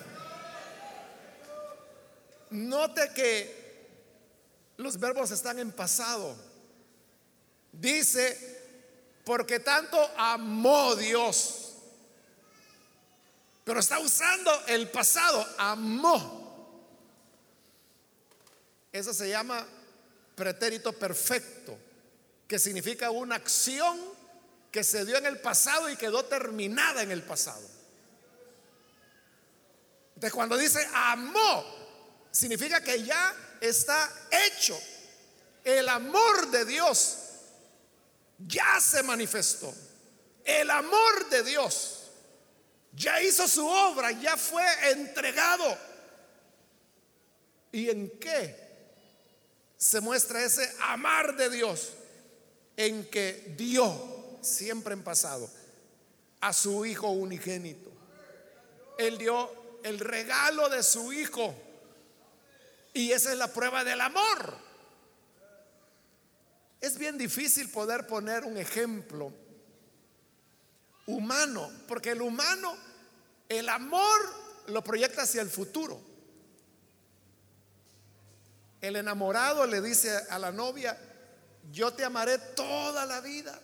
[2.51, 3.59] Note que
[4.77, 6.35] los verbos están en pasado.
[7.71, 8.58] Dice,
[9.29, 11.73] porque tanto amó Dios.
[13.63, 16.81] Pero está usando el pasado, amó.
[18.91, 19.63] Eso se llama
[20.33, 21.77] pretérito perfecto,
[22.47, 23.99] que significa una acción
[24.71, 27.69] que se dio en el pasado y quedó terminada en el pasado.
[30.15, 31.65] Entonces cuando dice amó,
[32.31, 34.11] significa que ya está
[34.47, 34.75] hecho.
[35.63, 37.28] El amor de Dios
[38.47, 39.73] ya se manifestó.
[40.43, 42.09] El amor de Dios
[42.93, 45.77] ya hizo su obra, ya fue entregado.
[47.71, 48.69] ¿Y en qué?
[49.79, 51.93] se muestra ese amar de Dios
[52.75, 55.49] en que dio siempre en pasado
[56.41, 57.89] a su Hijo unigénito.
[58.97, 59.49] Él dio
[59.83, 61.55] el regalo de su Hijo
[62.93, 64.68] y esa es la prueba del amor.
[66.81, 69.33] Es bien difícil poder poner un ejemplo
[71.05, 72.75] humano, porque el humano,
[73.49, 74.19] el amor
[74.67, 75.99] lo proyecta hacia el futuro.
[78.81, 80.97] El enamorado le dice a la novia,
[81.71, 83.59] yo te amaré toda la vida.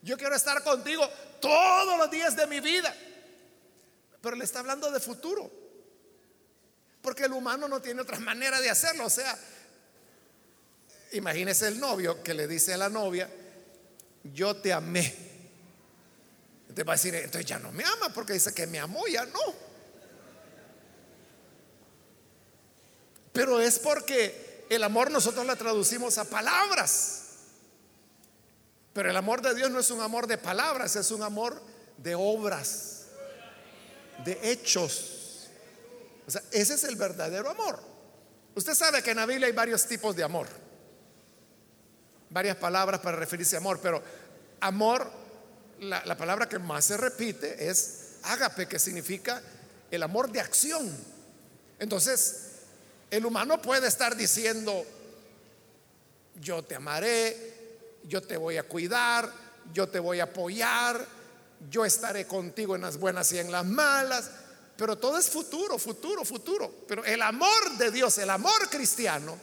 [0.00, 1.06] Yo quiero estar contigo
[1.40, 2.94] todos los días de mi vida.
[4.22, 5.50] Pero le está hablando de futuro.
[7.02, 9.06] Porque el humano no tiene otra manera de hacerlo.
[9.06, 9.38] O sea,
[11.12, 13.28] imagínese el novio que le dice a la novia,
[14.24, 15.28] yo te amé.
[16.74, 19.24] Te va a decir, entonces ya no me ama porque dice que me amó, ya
[19.26, 19.68] no.
[23.32, 27.24] Pero es porque el amor nosotros la traducimos a palabras.
[28.92, 31.60] Pero el amor de Dios no es un amor de palabras, es un amor
[31.96, 33.06] de obras,
[34.24, 35.48] de hechos.
[36.26, 37.80] O sea, ese es el verdadero amor.
[38.54, 40.48] Usted sabe que en la Biblia hay varios tipos de amor.
[42.30, 44.02] Varias palabras para referirse a amor, pero
[44.60, 45.10] amor,
[45.80, 49.42] la, la palabra que más se repite es ágape, que significa
[49.90, 50.94] el amor de acción
[51.78, 52.44] Entonces,
[53.10, 54.84] el humano puede estar diciendo,
[56.40, 57.54] yo te amaré,
[58.04, 59.32] yo te voy a cuidar,
[59.72, 61.06] yo te voy a apoyar,
[61.70, 64.30] yo estaré contigo en las buenas y en las malas,
[64.76, 66.84] pero todo es futuro, futuro, futuro.
[66.86, 69.36] Pero el amor de Dios, el amor cristiano,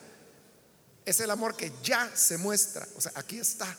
[1.05, 2.87] es el amor que ya se muestra.
[2.95, 3.77] O sea, aquí está.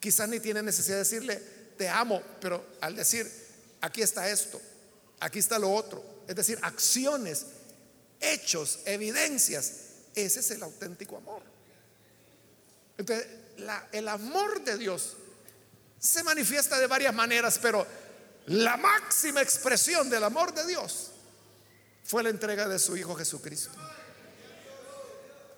[0.00, 1.36] Quizás ni tiene necesidad de decirle,
[1.76, 3.30] te amo, pero al decir,
[3.80, 4.60] aquí está esto,
[5.20, 7.46] aquí está lo otro, es decir, acciones,
[8.20, 9.72] hechos, evidencias,
[10.14, 11.42] ese es el auténtico amor.
[12.96, 13.26] Entonces,
[13.92, 15.16] el amor de Dios
[15.98, 17.86] se manifiesta de varias maneras, pero
[18.46, 21.10] la máxima expresión del amor de Dios
[22.04, 23.70] fue la entrega de su Hijo Jesucristo.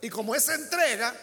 [0.02, 1.14] Y como esa entrega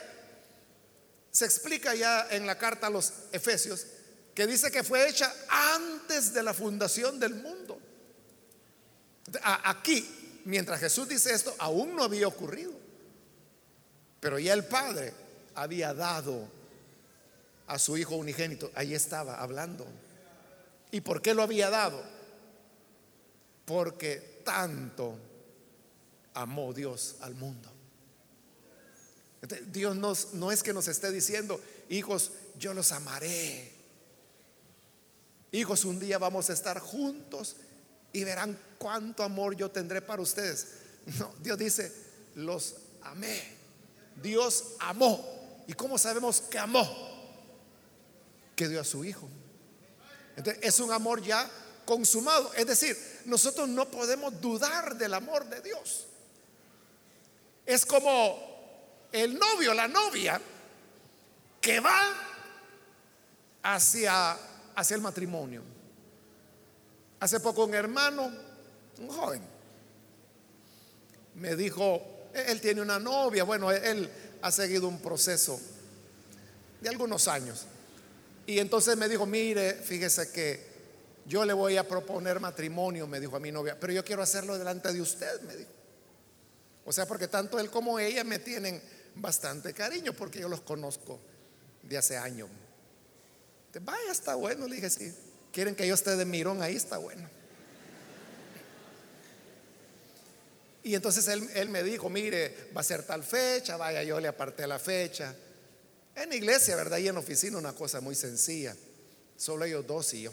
[1.32, 3.86] se explica ya en la carta a los Efesios,
[4.34, 7.80] que dice que fue hecha antes de la fundación del mundo.
[9.44, 12.74] Aquí, mientras Jesús dice esto, aún no había ocurrido.
[14.20, 15.14] Pero ya el Padre
[15.56, 16.48] había dado
[17.68, 18.72] a su Hijo unigénito.
[18.76, 19.86] Ahí estaba hablando.
[20.92, 22.04] ¿Y por qué lo había dado?
[23.66, 25.18] Porque tanto
[26.34, 27.77] amó Dios al mundo.
[29.72, 29.96] Dios
[30.34, 33.72] no es que nos esté diciendo, hijos, yo los amaré.
[35.52, 37.56] Hijos, un día vamos a estar juntos
[38.12, 40.68] y verán cuánto amor yo tendré para ustedes.
[41.20, 41.92] No, Dios dice,
[42.36, 43.42] los amé.
[44.22, 45.64] Dios amó.
[45.68, 46.86] ¿Y cómo sabemos que amó?
[48.56, 49.28] Que dio a su Hijo.
[50.36, 51.50] Entonces, es un amor ya
[51.86, 52.54] consumado.
[52.54, 56.08] Es decir, nosotros no podemos dudar del amor de Dios.
[57.66, 58.57] Es como
[59.24, 60.40] el novio, la novia,
[61.62, 62.14] que va
[63.64, 64.38] hacia,
[64.76, 65.62] hacia el matrimonio.
[67.20, 68.32] Hace poco un hermano,
[69.00, 69.42] un joven,
[71.36, 74.10] me dijo, él tiene una novia, bueno, él
[74.42, 75.60] ha seguido un proceso
[76.82, 77.66] de algunos años.
[78.46, 80.66] Y entonces me dijo, mire, fíjese que
[81.26, 84.58] yo le voy a proponer matrimonio, me dijo a mi novia, pero yo quiero hacerlo
[84.58, 85.72] delante de usted, me dijo.
[86.86, 88.82] O sea, porque tanto él como ella me tienen
[89.22, 91.20] bastante cariño porque yo los conozco
[91.84, 92.50] de hace años.
[93.82, 95.14] Vaya, está bueno, le dije, sí.
[95.52, 97.30] Quieren que yo esté de mirón ahí, está bueno.
[100.84, 104.28] Y entonces él, él, me dijo, mire, va a ser tal fecha, vaya, yo le
[104.28, 105.36] aparté la fecha.
[106.16, 106.98] En iglesia, ¿verdad?
[106.98, 108.76] Y en oficina una cosa muy sencilla.
[109.36, 110.32] Solo ellos dos y yo.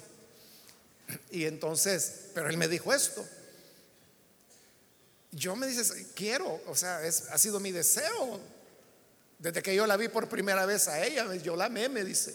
[1.31, 3.27] Y entonces, pero él me dijo esto.
[5.33, 8.41] Yo me dice, quiero, o sea, ha sido mi deseo
[9.45, 12.35] desde que yo la vi por primera vez a ella, yo la amé, me dice.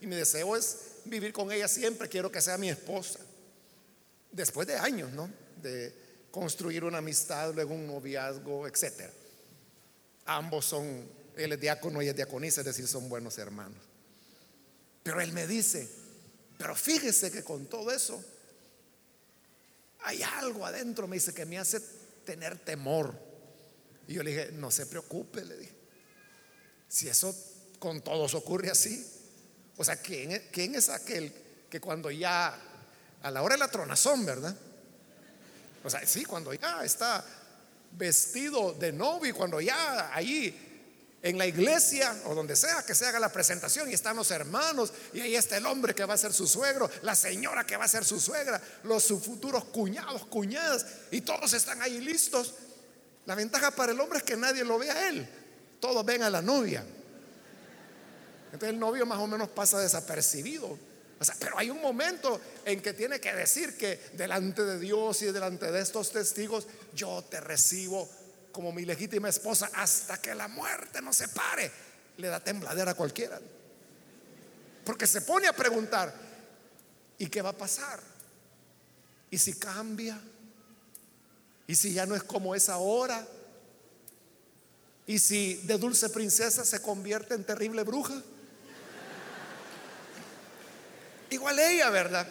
[0.00, 3.20] Y mi deseo es vivir con ella siempre, quiero que sea mi esposa.
[4.32, 5.30] Después de años, ¿no?
[5.62, 5.94] De
[6.32, 9.04] construir una amistad, luego un noviazgo, etc.
[10.24, 13.78] Ambos son, él es diácono y es diaconisa, es decir, son buenos hermanos.
[15.04, 15.88] Pero él me dice,
[16.58, 18.20] pero fíjese que con todo eso
[20.00, 21.78] hay algo adentro, me dice, que me hace
[22.24, 23.14] tener temor.
[24.08, 25.77] Y yo le dije, no se preocupe, le dije.
[26.88, 27.34] Si eso
[27.78, 29.06] con todos ocurre así.
[29.76, 31.32] O sea, ¿quién, ¿quién es aquel
[31.70, 32.58] que cuando ya,
[33.22, 34.56] a la hora de la tronazón, ¿verdad?
[35.84, 37.24] O sea, sí, cuando ya está
[37.92, 40.64] vestido de novio cuando ya ahí
[41.22, 44.92] en la iglesia o donde sea que se haga la presentación y están los hermanos
[45.12, 47.84] y ahí está el hombre que va a ser su suegro, la señora que va
[47.84, 52.54] a ser su suegra, los futuros cuñados, cuñadas y todos están ahí listos.
[53.26, 55.28] La ventaja para el hombre es que nadie lo vea a él
[55.80, 56.84] todos ven a la novia.
[58.46, 60.78] Entonces el novio más o menos pasa desapercibido.
[61.40, 65.70] Pero hay un momento en que tiene que decir que delante de Dios y delante
[65.70, 68.08] de estos testigos, yo te recibo
[68.52, 71.70] como mi legítima esposa hasta que la muerte nos separe.
[72.16, 73.40] Le da tembladera a cualquiera.
[74.84, 76.14] Porque se pone a preguntar,
[77.18, 78.00] ¿y qué va a pasar?
[79.30, 80.18] ¿Y si cambia?
[81.66, 83.26] ¿Y si ya no es como es ahora?
[85.08, 88.22] ¿Y si de dulce princesa se convierte en terrible bruja?
[91.30, 92.28] Igual ella, ¿verdad?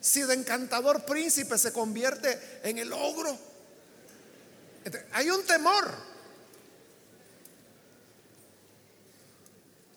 [0.00, 3.38] Si de encantador príncipe se convierte en el ogro.
[5.12, 5.88] Hay un temor.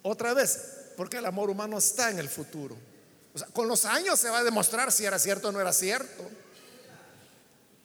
[0.03, 0.59] Otra vez,
[0.95, 2.77] porque el amor humano está en el futuro.
[3.33, 5.73] O sea, con los años se va a demostrar si era cierto o no era
[5.73, 6.29] cierto.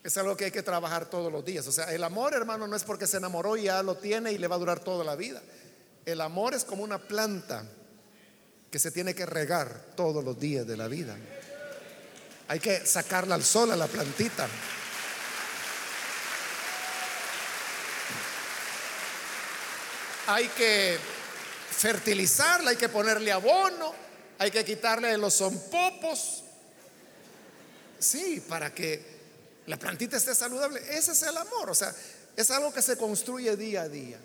[0.03, 1.67] Es algo que hay que trabajar todos los días.
[1.67, 4.39] O sea, el amor, hermano, no es porque se enamoró y ya lo tiene y
[4.39, 5.41] le va a durar toda la vida.
[6.05, 7.65] El amor es como una planta
[8.71, 11.17] que se tiene que regar todos los días de la vida.
[12.49, 14.49] Hay que sacarla al sol a la plantita.
[20.27, 20.99] Hay que
[21.71, 23.95] fertilizarla, hay que ponerle abono,
[24.39, 26.43] hay que quitarle los zompopos.
[27.99, 29.12] Sí, para que
[29.67, 30.81] la plantita esté saludable.
[30.97, 31.95] Ese es el amor, o sea,
[32.37, 34.19] es algo que se construye día a día.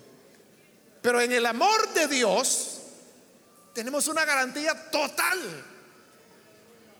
[1.01, 2.79] Pero en el amor de Dios
[3.73, 5.39] tenemos una garantía total.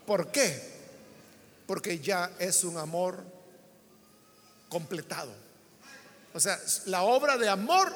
[0.05, 0.77] ¿Por qué?
[1.65, 3.23] Porque ya es un amor
[4.69, 5.33] completado.
[6.33, 7.91] O sea, la obra de amor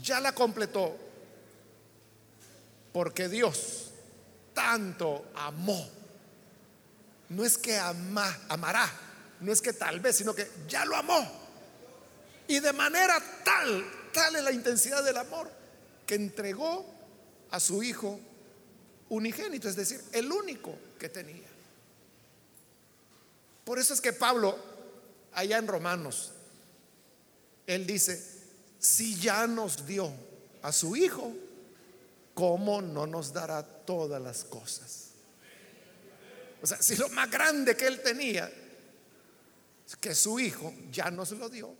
[0.00, 0.96] ya la completó.
[2.92, 3.90] Porque Dios
[4.54, 5.88] tanto amó.
[7.28, 8.90] No es que ama, amará,
[9.40, 11.48] no es que tal vez, sino que ya lo amó.
[12.46, 15.50] Y de manera tal, tal es la intensidad del amor,
[16.06, 16.86] que entregó
[17.50, 18.18] a su hijo
[19.10, 21.46] unigénito, es decir, el único que tenía.
[23.64, 24.58] Por eso es que Pablo,
[25.32, 26.32] allá en Romanos,
[27.66, 28.22] él dice,
[28.78, 30.10] si ya nos dio
[30.62, 31.32] a su hijo,
[32.32, 35.08] ¿cómo no nos dará todas las cosas?
[36.62, 38.50] O sea, si lo más grande que él tenía,
[39.96, 41.74] que su hijo ya nos lo dio,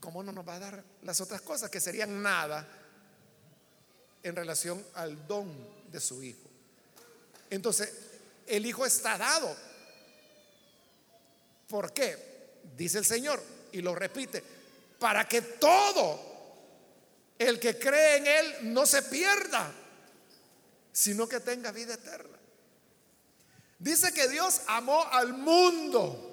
[0.00, 2.66] ¿cómo no nos va a dar las otras cosas que serían nada
[4.22, 5.48] en relación al don
[5.90, 6.48] de su hijo?
[7.50, 7.92] Entonces,
[8.46, 9.56] el hijo está dado.
[11.68, 12.58] ¿Por qué?
[12.76, 14.42] Dice el Señor y lo repite,
[14.98, 16.30] para que todo
[17.38, 19.72] el que cree en Él no se pierda,
[20.92, 22.38] sino que tenga vida eterna.
[23.78, 26.29] Dice que Dios amó al mundo.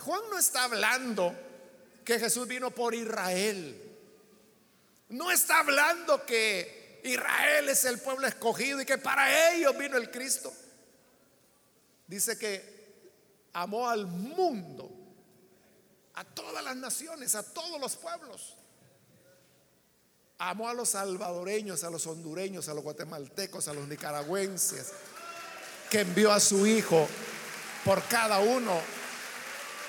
[0.00, 1.34] Juan no está hablando
[2.04, 3.82] que Jesús vino por Israel.
[5.08, 10.10] No está hablando que Israel es el pueblo escogido y que para ellos vino el
[10.10, 10.52] Cristo.
[12.06, 12.76] Dice que
[13.52, 14.90] amó al mundo,
[16.14, 18.54] a todas las naciones, a todos los pueblos.
[20.38, 24.92] Amó a los salvadoreños, a los hondureños, a los guatemaltecos, a los nicaragüenses,
[25.90, 27.08] que envió a su Hijo
[27.84, 28.78] por cada uno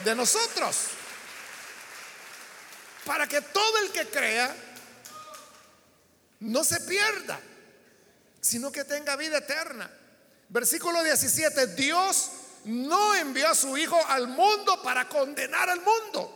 [0.04, 0.88] de nosotros.
[3.06, 4.56] Para que todo el que crea
[6.40, 7.40] no se pierda,
[8.42, 9.90] sino que tenga vida eterna.
[10.50, 12.32] Versículo 17, Dios
[12.66, 16.34] no envió a su Hijo al mundo para condenar al mundo,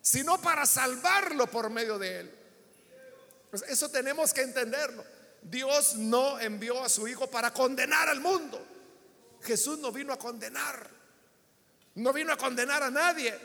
[0.00, 2.38] sino para salvarlo por medio de él.
[3.50, 5.04] Pues eso tenemos que entenderlo.
[5.42, 8.64] Dios no envió a su Hijo para condenar al mundo.
[9.42, 10.93] Jesús no vino a condenar.
[11.96, 13.38] No vino a condenar a nadie.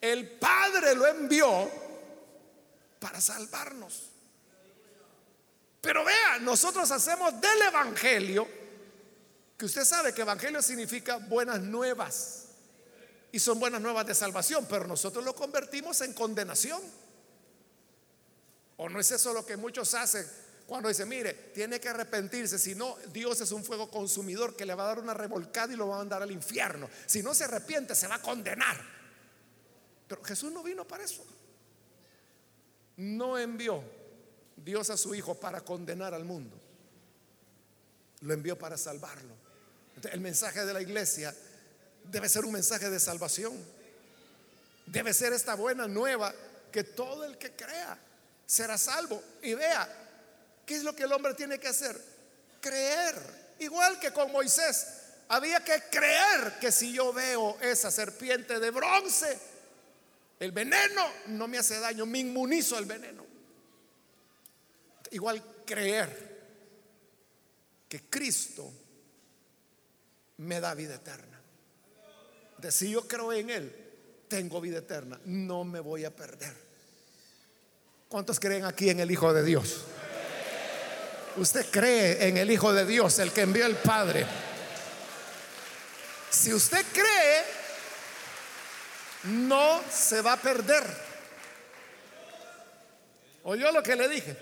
[0.00, 1.70] El Padre lo envió
[2.98, 4.10] para salvarnos.
[5.80, 8.48] Pero vea, nosotros hacemos del Evangelio,
[9.56, 12.44] que usted sabe que Evangelio significa buenas nuevas.
[13.32, 16.80] Y son buenas nuevas de salvación, pero nosotros lo convertimos en condenación.
[18.78, 20.26] ¿O no es eso lo que muchos hacen
[20.66, 24.74] cuando dicen, mire, tiene que arrepentirse, si no, Dios es un fuego consumidor que le
[24.74, 26.90] va a dar una revolcada y lo va a mandar al infierno.
[27.06, 28.76] Si no se arrepiente, se va a condenar.
[30.08, 31.24] Pero Jesús no vino para eso.
[32.96, 33.82] No envió
[34.56, 36.58] Dios a su Hijo para condenar al mundo.
[38.22, 39.34] Lo envió para salvarlo.
[40.10, 41.34] el mensaje de la iglesia
[42.04, 43.54] debe ser un mensaje de salvación.
[44.86, 46.34] Debe ser esta buena nueva
[46.72, 47.98] que todo el que crea
[48.46, 49.22] será salvo.
[49.42, 50.05] Y vea,
[50.66, 51.98] ¿Qué es lo que el hombre tiene que hacer?
[52.60, 53.14] Creer.
[53.60, 54.88] Igual que con Moisés.
[55.28, 59.38] Había que creer que si yo veo esa serpiente de bronce,
[60.38, 63.24] el veneno no me hace daño, me inmunizo al veneno.
[65.12, 66.36] Igual creer
[67.88, 68.72] que Cristo
[70.38, 71.40] me da vida eterna.
[72.58, 73.86] De si yo creo en Él,
[74.28, 76.54] tengo vida eterna, no me voy a perder.
[78.08, 79.84] ¿Cuántos creen aquí en el Hijo de Dios?
[81.36, 84.26] Usted cree en el Hijo de Dios, el que envió el Padre.
[86.30, 87.44] Si usted cree,
[89.24, 90.82] no se va a perder.
[93.44, 94.36] ¿Oyó lo que le dije?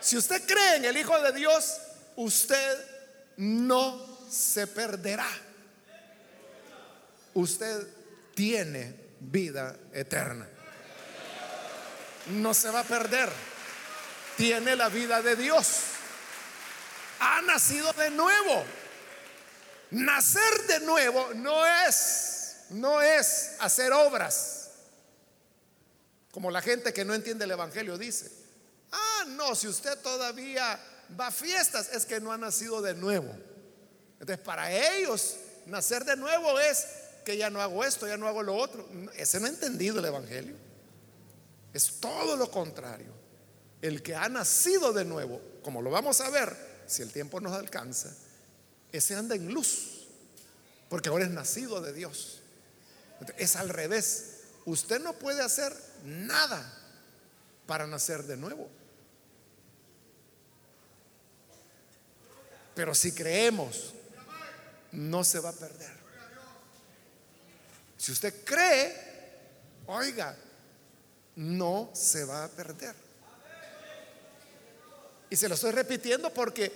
[0.00, 1.76] Si usted cree en el Hijo de Dios,
[2.16, 2.78] usted
[3.36, 5.28] no se perderá.
[7.34, 7.86] Usted
[8.34, 10.48] tiene vida eterna.
[12.28, 13.51] No se va a perder
[14.36, 15.66] tiene la vida de Dios.
[17.20, 18.64] Ha nacido de nuevo.
[19.90, 24.70] Nacer de nuevo no es, no es hacer obras.
[26.30, 28.32] Como la gente que no entiende el Evangelio dice.
[28.90, 30.80] Ah, no, si usted todavía
[31.18, 33.34] va a fiestas, es que no ha nacido de nuevo.
[34.18, 36.86] Entonces, para ellos, nacer de nuevo es
[37.24, 38.88] que ya no hago esto, ya no hago lo otro.
[39.14, 40.56] Ese no ha entendido el Evangelio.
[41.72, 43.21] Es todo lo contrario.
[43.82, 46.56] El que ha nacido de nuevo, como lo vamos a ver,
[46.86, 48.14] si el tiempo nos alcanza,
[48.92, 50.06] ese anda en luz,
[50.88, 52.40] porque ahora es nacido de Dios.
[53.36, 54.40] Es al revés.
[54.64, 55.74] Usted no puede hacer
[56.04, 56.78] nada
[57.66, 58.68] para nacer de nuevo.
[62.74, 63.94] Pero si creemos,
[64.92, 65.92] no se va a perder.
[67.96, 68.94] Si usted cree,
[69.86, 70.36] oiga,
[71.36, 72.94] no se va a perder.
[75.32, 76.70] Y se lo estoy repitiendo porque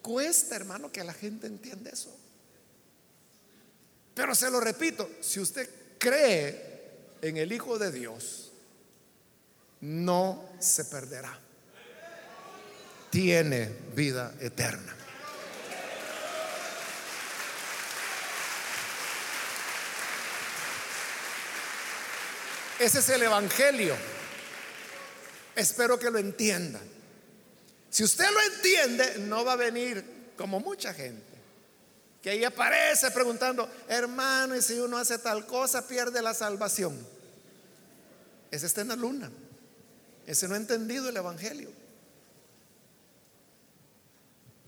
[0.00, 2.16] cuesta, hermano, que la gente entienda eso.
[4.14, 5.68] Pero se lo repito, si usted
[5.98, 8.52] cree en el Hijo de Dios,
[9.80, 11.36] no se perderá.
[13.10, 14.94] Tiene vida eterna.
[22.78, 23.96] Ese es el Evangelio.
[25.56, 26.99] Espero que lo entiendan.
[27.90, 31.22] Si usted lo entiende, no va a venir como mucha gente.
[32.22, 36.96] Que ahí aparece preguntando, hermano, y si uno hace tal cosa, pierde la salvación.
[38.50, 39.30] Ese está en la luna.
[40.26, 41.70] Ese no ha entendido el Evangelio.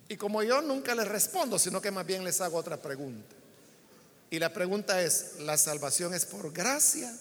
[0.09, 3.35] Y como yo nunca les respondo, sino que más bien les hago otra pregunta.
[4.31, 7.15] Y la pregunta es, ¿la salvación es por gracia?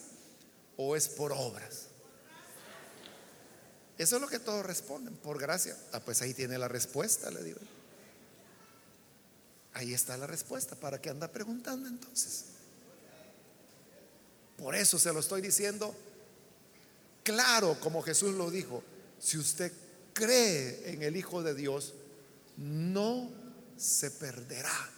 [0.77, 1.87] o es por obras?
[4.01, 5.77] Eso es lo que todos responden, por gracia.
[5.91, 7.59] Ah, pues ahí tiene la respuesta, le digo.
[9.73, 10.75] Ahí está la respuesta.
[10.75, 12.45] ¿Para qué anda preguntando entonces?
[14.57, 15.95] Por eso se lo estoy diciendo
[17.21, 18.83] claro, como Jesús lo dijo.
[19.19, 19.71] Si usted
[20.13, 21.93] cree en el Hijo de Dios,
[22.57, 23.29] no
[23.77, 24.89] se perderá.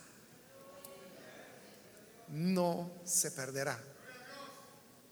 [2.30, 3.78] No se perderá.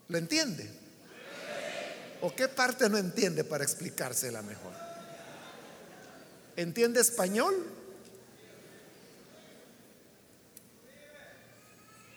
[0.07, 0.80] ¿Lo entiende?
[2.21, 4.73] ¿O qué parte no entiende para explicársela mejor?
[6.55, 7.55] ¿Entiende español?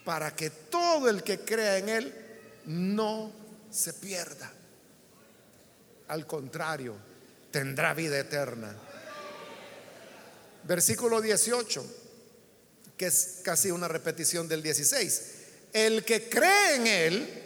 [0.03, 2.13] Para que todo el que crea en Él
[2.65, 3.31] no
[3.71, 4.51] se pierda.
[6.07, 6.95] Al contrario,
[7.49, 8.75] tendrá vida eterna.
[10.63, 11.85] Versículo 18,
[12.95, 15.31] que es casi una repetición del 16.
[15.73, 17.44] El que cree en Él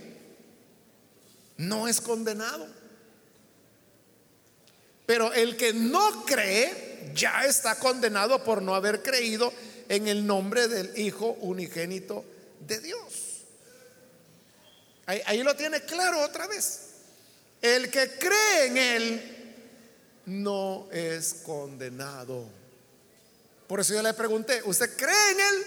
[1.60, 2.66] no es condenado.
[5.06, 9.54] Pero el que no cree ya está condenado por no haber creído
[9.90, 12.24] en el nombre del Hijo unigénito
[12.66, 13.44] de Dios.
[15.06, 16.82] Ahí, lo tiene claro otra vez.
[17.62, 19.56] El que cree en Él
[20.28, 22.48] no es condenado.
[23.68, 25.66] Por eso yo le pregunté, ¿usted cree en Él?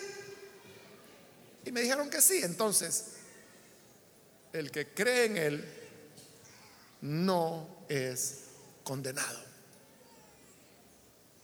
[1.67, 2.41] Y me dijeron que sí.
[2.43, 3.07] Entonces,
[4.53, 5.82] el que cree en Él
[7.03, 8.45] no es
[8.83, 9.41] condenado.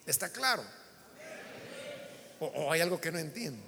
[0.06, 0.64] ¿Está claro?
[2.40, 3.62] O, hay algo que no entiende.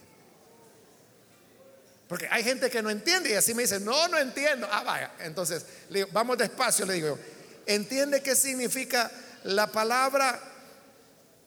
[2.08, 4.66] Porque hay gente que no entiende y así me dice, no, no entiendo.
[4.70, 5.12] Ah, vaya.
[5.20, 5.64] Entonces,
[6.12, 7.18] vamos despacio, le digo,
[7.66, 9.10] ¿entiende qué significa
[9.44, 10.40] la palabra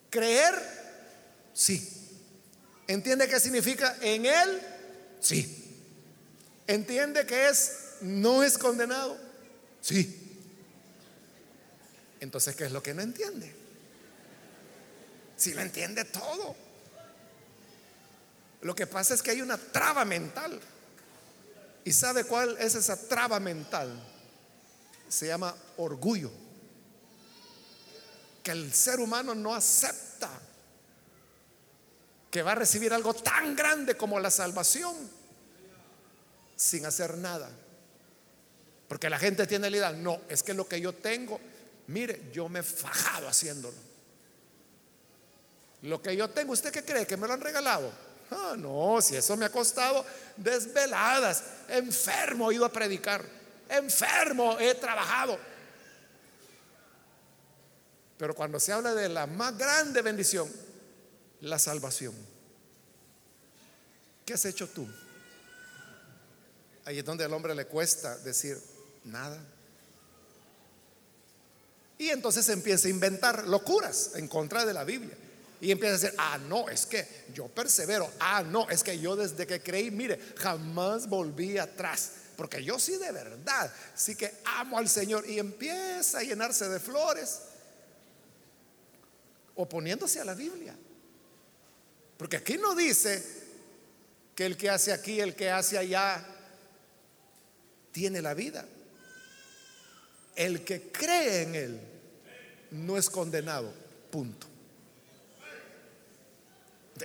[0.09, 0.53] creer?
[1.53, 1.89] Sí.
[2.87, 4.61] ¿Entiende qué significa en él?
[5.19, 5.81] Sí.
[6.67, 9.17] ¿Entiende que es no es condenado?
[9.81, 10.22] Sí.
[12.23, 13.53] Entonces, ¿qué es lo que no entiende?
[15.35, 16.55] Si lo entiende todo.
[18.61, 20.57] Lo que pasa es que hay una traba mental.
[21.83, 23.91] ¿Y sabe cuál es esa traba mental?
[25.09, 26.31] Se llama orgullo.
[28.41, 30.29] Que el ser humano no acepta
[32.31, 34.95] que va a recibir algo tan grande como la salvación
[36.55, 37.51] sin hacer nada.
[38.87, 41.41] Porque la gente tiene la idea, no, es que lo que yo tengo
[41.87, 43.77] Mire, yo me he fajado haciéndolo.
[45.83, 47.05] Lo que yo tengo, ¿usted qué cree?
[47.05, 47.91] ¿Que me lo han regalado?
[48.31, 50.05] Ah, no, si eso me ha costado
[50.37, 53.23] desveladas, enfermo he ido a predicar,
[53.69, 55.37] enfermo he trabajado.
[58.17, 60.49] Pero cuando se habla de la más grande bendición,
[61.41, 62.15] la salvación,
[64.25, 64.87] ¿qué has hecho tú?
[66.85, 68.57] Ahí es donde al hombre le cuesta decir
[69.03, 69.41] nada.
[72.03, 75.15] Y entonces empieza a inventar locuras en contra de la Biblia.
[75.61, 78.11] Y empieza a decir, ah, no, es que yo persevero.
[78.19, 82.11] Ah, no, es que yo desde que creí, mire, jamás volví atrás.
[82.35, 85.25] Porque yo sí de verdad, sí que amo al Señor.
[85.29, 87.39] Y empieza a llenarse de flores,
[89.55, 90.75] oponiéndose a la Biblia.
[92.17, 93.23] Porque aquí no dice
[94.35, 96.21] que el que hace aquí, el que hace allá,
[97.93, 98.65] tiene la vida.
[100.35, 101.92] El que cree en Él
[102.73, 103.71] no es condenado.
[104.11, 104.47] Punto.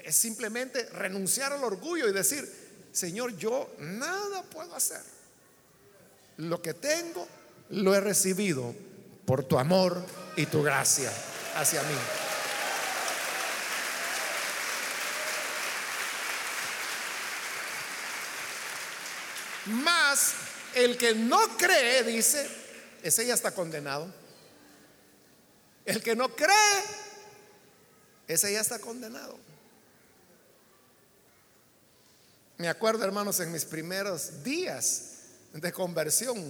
[0.04, 2.46] Es simplemente renunciar al orgullo y decir,
[2.92, 5.00] Señor, yo nada puedo hacer.
[6.38, 7.26] Lo que tengo
[7.70, 8.74] lo he recibido
[9.24, 10.02] por tu amor
[10.36, 11.12] y tu gracia
[11.54, 11.94] hacia mí.
[19.82, 20.32] Más
[20.74, 22.48] el que no cree, dice,
[23.02, 24.17] ese ya está condenado.
[25.88, 26.82] El que no cree,
[28.26, 29.38] ese ya está condenado.
[32.58, 35.12] Me acuerdo, hermanos, en mis primeros días
[35.54, 36.44] de conversión,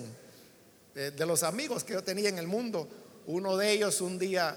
[0.93, 2.89] de, de, los amigos que yo tenía en el mundo,
[3.27, 4.57] uno de ellos un día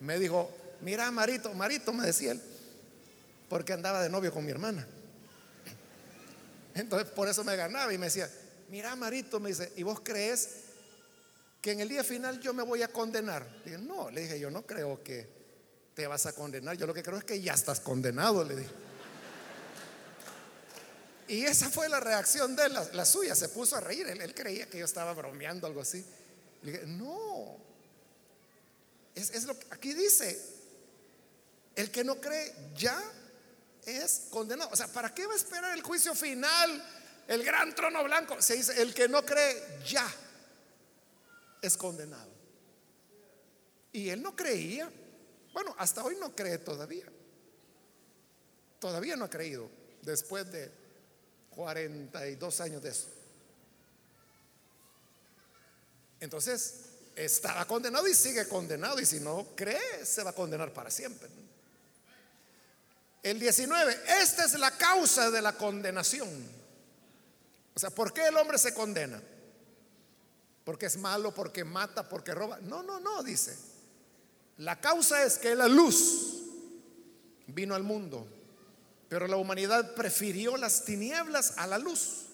[0.00, 0.50] me dijo,
[0.82, 2.42] mira, Marito, Marito, me decía él,
[3.48, 4.86] porque andaba de novio con mi hermana.
[6.74, 8.30] Entonces por eso me ganaba y me decía,
[8.68, 10.67] mira Marito, me dice, ¿y vos crees
[11.60, 13.46] que en el día final yo me voy a condenar?
[13.64, 15.28] Le dije, no, le dije, yo no creo que
[15.94, 18.70] te vas a condenar, yo lo que creo es que ya estás condenado, le dije.
[21.26, 24.66] Y esa fue la reacción de él, la, suya, se puso a reír, él, creía
[24.66, 26.04] que yo estaba bromeando, algo así.
[26.62, 27.58] Le dije, no,
[29.14, 30.40] es, es lo que aquí dice,
[31.74, 32.98] el que no cree ya
[33.84, 34.70] es condenado.
[34.72, 36.84] O sea, ¿para qué va a esperar el juicio final?
[37.26, 38.40] El gran trono blanco.
[38.40, 40.08] Se dice, el que no cree ya
[41.62, 42.30] es condenado.
[43.92, 44.90] Y él no creía.
[45.52, 47.06] Bueno, hasta hoy no cree todavía.
[48.78, 49.68] Todavía no ha creído
[50.02, 50.70] después de
[51.50, 53.08] 42 años de eso.
[56.20, 56.84] Entonces,
[57.16, 59.00] estaba condenado y sigue condenado.
[59.00, 61.28] Y si no cree, se va a condenar para siempre.
[63.22, 66.28] El 19, esta es la causa de la condenación.
[67.74, 69.20] O sea, ¿por qué el hombre se condena?
[70.68, 72.58] Porque es malo, porque mata, porque roba.
[72.60, 73.56] No, no, no, dice.
[74.58, 76.42] La causa es que la luz
[77.46, 78.28] vino al mundo,
[79.08, 82.26] pero la humanidad prefirió las tinieblas a la luz,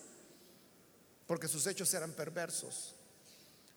[1.28, 2.96] porque sus hechos eran perversos.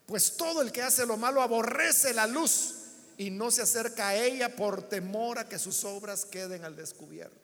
[0.07, 2.77] Pues todo el que hace lo malo aborrece la luz
[3.15, 7.37] y no se acerca a ella por temor a que sus obras queden al descubierto.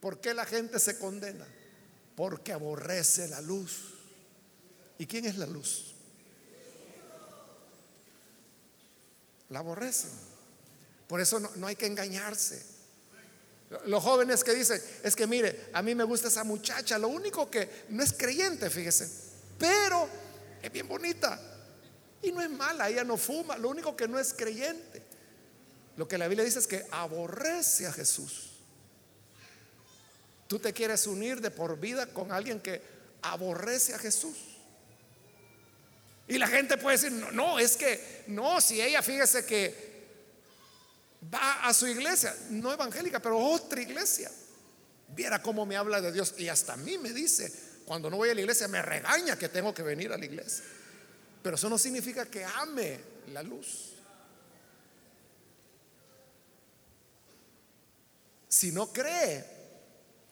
[0.00, 1.46] ¿Por qué la gente se condena?
[2.16, 3.92] Porque aborrece la luz.
[4.96, 5.93] ¿Y quién es la luz?
[9.54, 10.10] La aborrecen.
[11.06, 12.60] Por eso no, no hay que engañarse.
[13.86, 17.48] Los jóvenes que dicen, es que mire, a mí me gusta esa muchacha, lo único
[17.48, 19.08] que no es creyente, fíjese,
[19.56, 20.08] pero
[20.60, 21.40] es bien bonita.
[22.20, 25.00] Y no es mala, ella no fuma, lo único que no es creyente.
[25.96, 28.54] Lo que la Biblia dice es que aborrece a Jesús.
[30.48, 32.82] Tú te quieres unir de por vida con alguien que
[33.22, 34.53] aborrece a Jesús.
[36.26, 39.94] Y la gente puede decir, no, no, es que, no, si ella fíjese que
[41.32, 44.30] va a su iglesia, no evangélica, pero otra iglesia.
[45.08, 46.34] Viera cómo me habla de Dios.
[46.38, 47.52] Y hasta a mí me dice,
[47.84, 50.64] cuando no voy a la iglesia, me regaña que tengo que venir a la iglesia.
[51.42, 53.00] Pero eso no significa que ame
[53.32, 53.92] la luz.
[58.48, 59.44] Si no cree,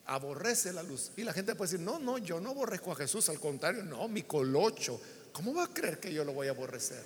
[0.05, 1.11] aborrece la luz.
[1.15, 4.07] Y la gente puede decir, no, no, yo no aborrezco a Jesús, al contrario, no,
[4.07, 4.99] mi colocho.
[5.33, 7.03] ¿Cómo va a creer que yo lo voy a aborrecer?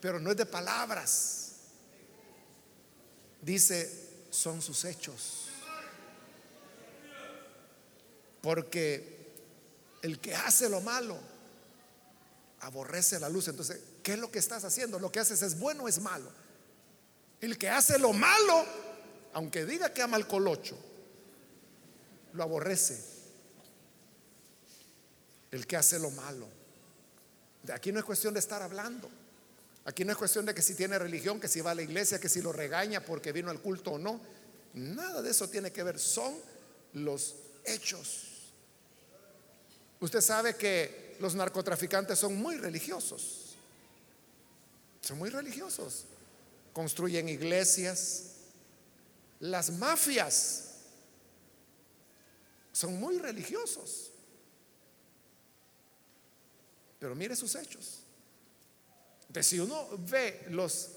[0.00, 1.52] Pero no es de palabras.
[3.40, 5.46] Dice, son sus hechos.
[8.42, 9.18] Porque
[10.02, 11.18] el que hace lo malo
[12.60, 13.48] aborrece la luz.
[13.48, 14.98] Entonces, ¿qué es lo que estás haciendo?
[14.98, 16.30] Lo que haces es bueno o es malo.
[17.40, 18.64] El que hace lo malo,
[19.32, 20.76] aunque diga que ama al colocho,
[22.34, 23.17] lo aborrece.
[25.50, 26.46] El que hace lo malo.
[27.72, 29.10] Aquí no es cuestión de estar hablando.
[29.84, 32.20] Aquí no es cuestión de que si tiene religión, que si va a la iglesia,
[32.20, 34.20] que si lo regaña porque vino al culto o no.
[34.74, 35.98] Nada de eso tiene que ver.
[35.98, 36.34] Son
[36.92, 38.24] los hechos.
[40.00, 43.56] Usted sabe que los narcotraficantes son muy religiosos.
[45.00, 46.04] Son muy religiosos.
[46.72, 48.24] Construyen iglesias.
[49.40, 50.64] Las mafias
[52.72, 54.07] son muy religiosos.
[56.98, 58.00] Pero mire sus hechos.
[59.28, 60.90] Entonces, si uno ve los,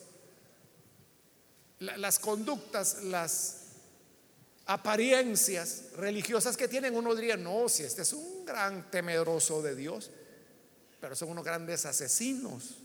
[1.80, 3.58] las conductas, las
[4.66, 10.10] apariencias religiosas que tienen, uno diría, no, si este es un gran temeroso de Dios,
[11.00, 12.78] pero son unos grandes asesinos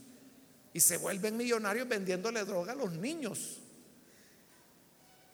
[0.73, 3.61] y se vuelven millonarios vendiéndole droga a los niños.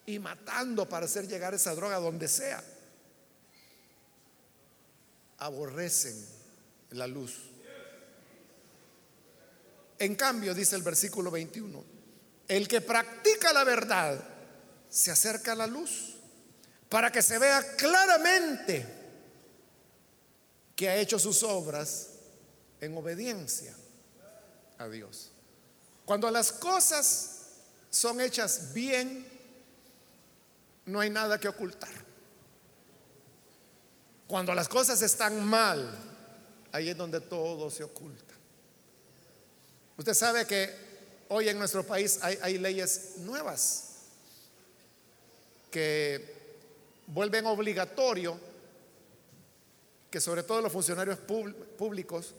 [0.06, 2.62] y matando para hacer llegar esa droga donde sea.
[5.38, 6.14] Aborrecen
[6.92, 7.53] la luz.
[10.04, 11.82] En cambio, dice el versículo 21,
[12.50, 14.22] el que practica la verdad
[14.90, 16.16] se acerca a la luz
[16.90, 18.86] para que se vea claramente
[20.76, 22.10] que ha hecho sus obras
[22.82, 23.74] en obediencia
[24.78, 25.32] a Dios.
[26.04, 27.46] Cuando las cosas
[27.90, 29.26] son hechas bien,
[30.86, 31.94] no hay nada que ocultar.
[34.28, 35.98] Cuando las cosas están mal,
[36.74, 38.34] ahí es donde todo se oculta.
[39.98, 40.74] Usted sabe que
[41.30, 43.90] hoy en nuestro país hay, leyes nuevas
[45.70, 46.34] que
[47.08, 48.40] vuelven obligatorio
[50.10, 52.34] que sobre todo los funcionarios públicos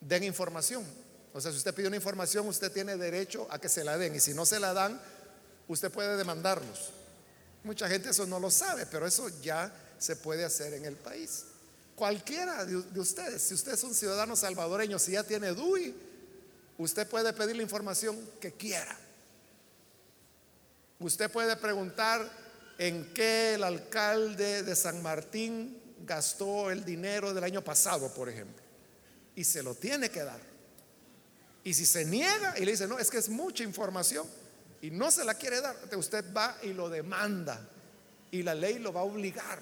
[0.00, 0.84] den información.
[1.32, 4.16] O sea, si usted pide una información, usted tiene derecho a que se la den.
[4.16, 5.00] Y si no se la dan,
[5.68, 6.90] usted puede demandarlos.
[7.62, 11.44] Mucha gente eso no lo sabe, pero eso ya se puede hacer en el país.
[11.94, 15.94] Cualquiera de, ustedes, si usted es un ciudadano salvadoreño, si ya tiene DUI,
[16.78, 18.96] usted puede pedir la información que quiera.
[21.00, 22.28] Usted puede preguntar
[22.78, 28.62] en qué el alcalde de San Martín gastó el dinero del año pasado, por ejemplo.
[29.34, 30.40] Y se lo tiene que dar.
[31.64, 34.26] Y si se niega y le dice, no, es que es mucha información
[34.80, 37.68] y no se la quiere dar, usted va y lo demanda
[38.30, 39.60] y la ley lo va a obligar.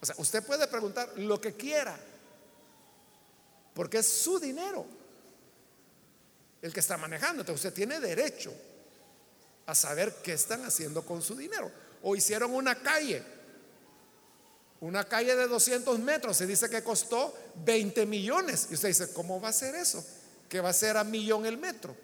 [0.00, 1.98] O sea, usted puede preguntar lo que quiera,
[3.74, 4.86] porque es su dinero
[6.64, 7.42] el que está manejando.
[7.42, 8.52] Entonces usted tiene derecho
[9.66, 11.70] a saber qué están haciendo con su dinero.
[12.02, 13.22] O hicieron una calle,
[14.80, 17.34] una calle de 200 metros, se dice que costó
[17.64, 18.66] 20 millones.
[18.70, 20.04] Y usted dice, ¿cómo va a ser eso?
[20.54, 21.96] que va a ser a millón el metro.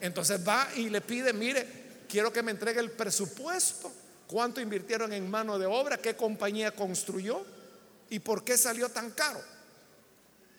[0.00, 1.66] Entonces va y le pide, mire,
[2.06, 3.90] quiero que me entregue el presupuesto,
[4.26, 7.44] cuánto invirtieron en mano de obra, qué compañía construyó
[8.10, 9.40] y por qué salió tan caro.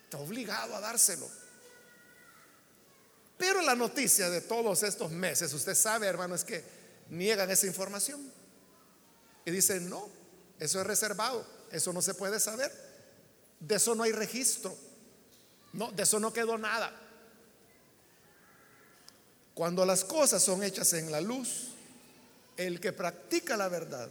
[0.02, 1.28] Está obligado a dárselo.
[3.38, 6.62] Pero la noticia de todos estos meses, usted sabe, hermano, es que
[7.08, 8.20] niegan esa información.
[9.44, 10.08] Y dicen, no,
[10.58, 12.70] eso es reservado, eso no se puede saber,
[13.60, 14.76] de eso no hay registro.
[15.72, 16.92] No, de eso no quedó nada.
[19.54, 21.68] Cuando las cosas son hechas en la luz,
[22.56, 24.08] el que practica la verdad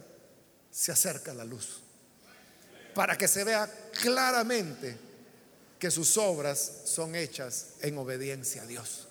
[0.70, 1.82] se acerca a la luz.
[2.94, 3.70] Para que se vea
[4.00, 4.96] claramente
[5.78, 9.07] que sus obras son hechas en obediencia a Dios.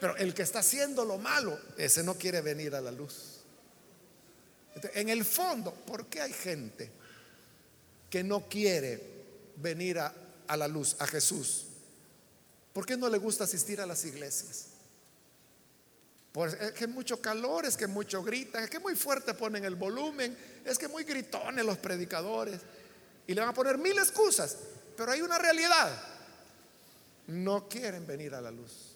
[0.00, 3.40] Pero el que está haciendo lo malo, ese no quiere venir a la luz.
[4.94, 6.90] En el fondo, ¿por qué hay gente
[8.08, 9.00] que no quiere
[9.56, 10.12] venir a,
[10.48, 11.66] a la luz, a Jesús.
[12.72, 14.66] ¿Por qué no le gusta asistir a las iglesias?
[16.32, 19.74] Pues es que mucho calor, es que mucho gritan, es que muy fuerte ponen el
[19.74, 22.60] volumen, es que muy gritones los predicadores.
[23.26, 24.56] Y le van a poner mil excusas,
[24.96, 26.02] pero hay una realidad.
[27.28, 28.89] No quieren venir a la luz.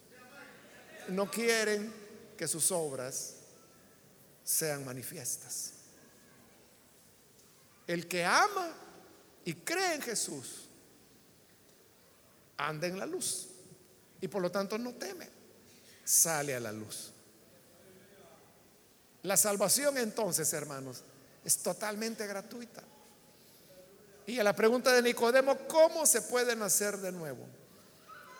[1.09, 1.93] No quieren
[2.37, 3.35] que sus obras
[4.43, 5.71] sean manifiestas.
[7.87, 8.73] El que ama
[9.43, 10.65] y cree en Jesús
[12.57, 13.47] anda en la luz
[14.21, 15.29] y por lo tanto no teme,
[16.03, 17.11] sale a la luz.
[19.23, 21.03] La salvación entonces, hermanos,
[21.43, 22.83] es totalmente gratuita.
[24.27, 27.45] Y a la pregunta de Nicodemo, ¿cómo se puede nacer de nuevo?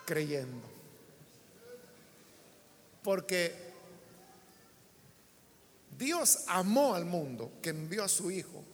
[0.04, 0.75] Creyendo.
[3.06, 3.54] Porque
[5.96, 8.64] Dios amó al mundo que envió a su Hijo.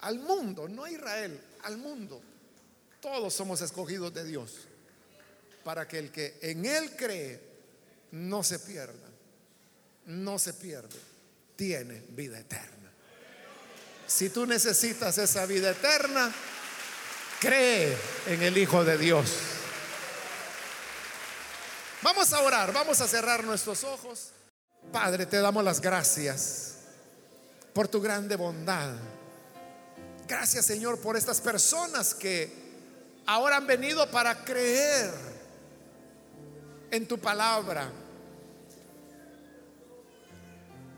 [0.00, 2.20] Al mundo, no a Israel, al mundo.
[3.00, 4.68] Todos somos escogidos de Dios
[5.64, 7.40] para que el que en Él cree
[8.10, 9.08] no se pierda,
[10.04, 10.98] no se pierde,
[11.56, 12.92] tiene vida eterna.
[14.06, 16.30] Si tú necesitas esa vida eterna,
[17.40, 17.96] cree
[18.26, 19.49] en el Hijo de Dios.
[22.30, 24.30] Vamos a orar, vamos a cerrar nuestros ojos.
[24.92, 26.76] Padre, te damos las gracias
[27.72, 28.92] por tu grande bondad.
[30.28, 32.52] Gracias Señor por estas personas que
[33.26, 35.10] ahora han venido para creer
[36.92, 37.90] en tu palabra.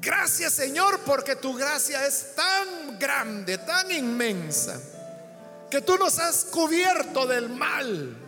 [0.02, 4.78] Gracias Señor porque tu gracia es tan grande, tan inmensa,
[5.70, 8.21] que tú nos has cubierto del mal.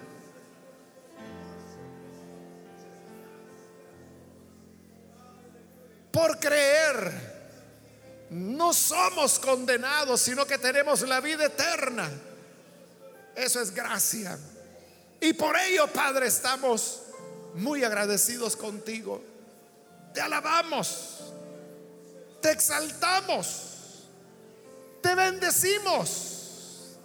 [6.14, 7.12] Por creer,
[8.30, 12.08] no somos condenados, sino que tenemos la vida eterna.
[13.34, 14.38] Eso es gracia.
[15.20, 17.00] Y por ello, Padre, estamos
[17.54, 19.20] muy agradecidos contigo.
[20.12, 21.32] te alabamos,
[22.40, 24.04] te exaltamos,
[25.02, 26.96] te bendecimos,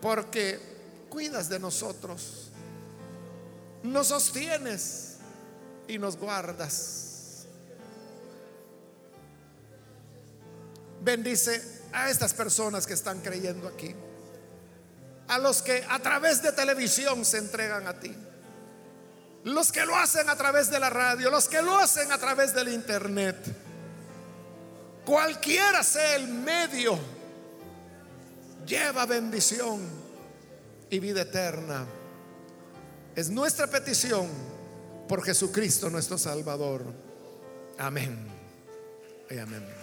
[0.00, 0.58] porque
[1.10, 2.48] cuidas de nosotros,
[3.82, 5.11] nos sostienes
[5.94, 7.46] y nos guardas.
[11.00, 13.94] Bendice a estas personas que están creyendo aquí,
[15.28, 18.14] a los que a través de televisión se entregan a ti
[19.44, 22.54] los que lo hacen a través de la radio, los que lo hacen a través
[22.54, 23.36] del internet,
[25.04, 26.96] cualquiera sea el medio,
[28.64, 29.80] lleva bendición
[30.88, 31.84] y vida eterna.
[33.16, 34.28] Es nuestra petición
[35.08, 36.84] por Jesucristo nuestro Salvador.
[37.78, 38.26] Amén.
[39.30, 39.81] Y amén.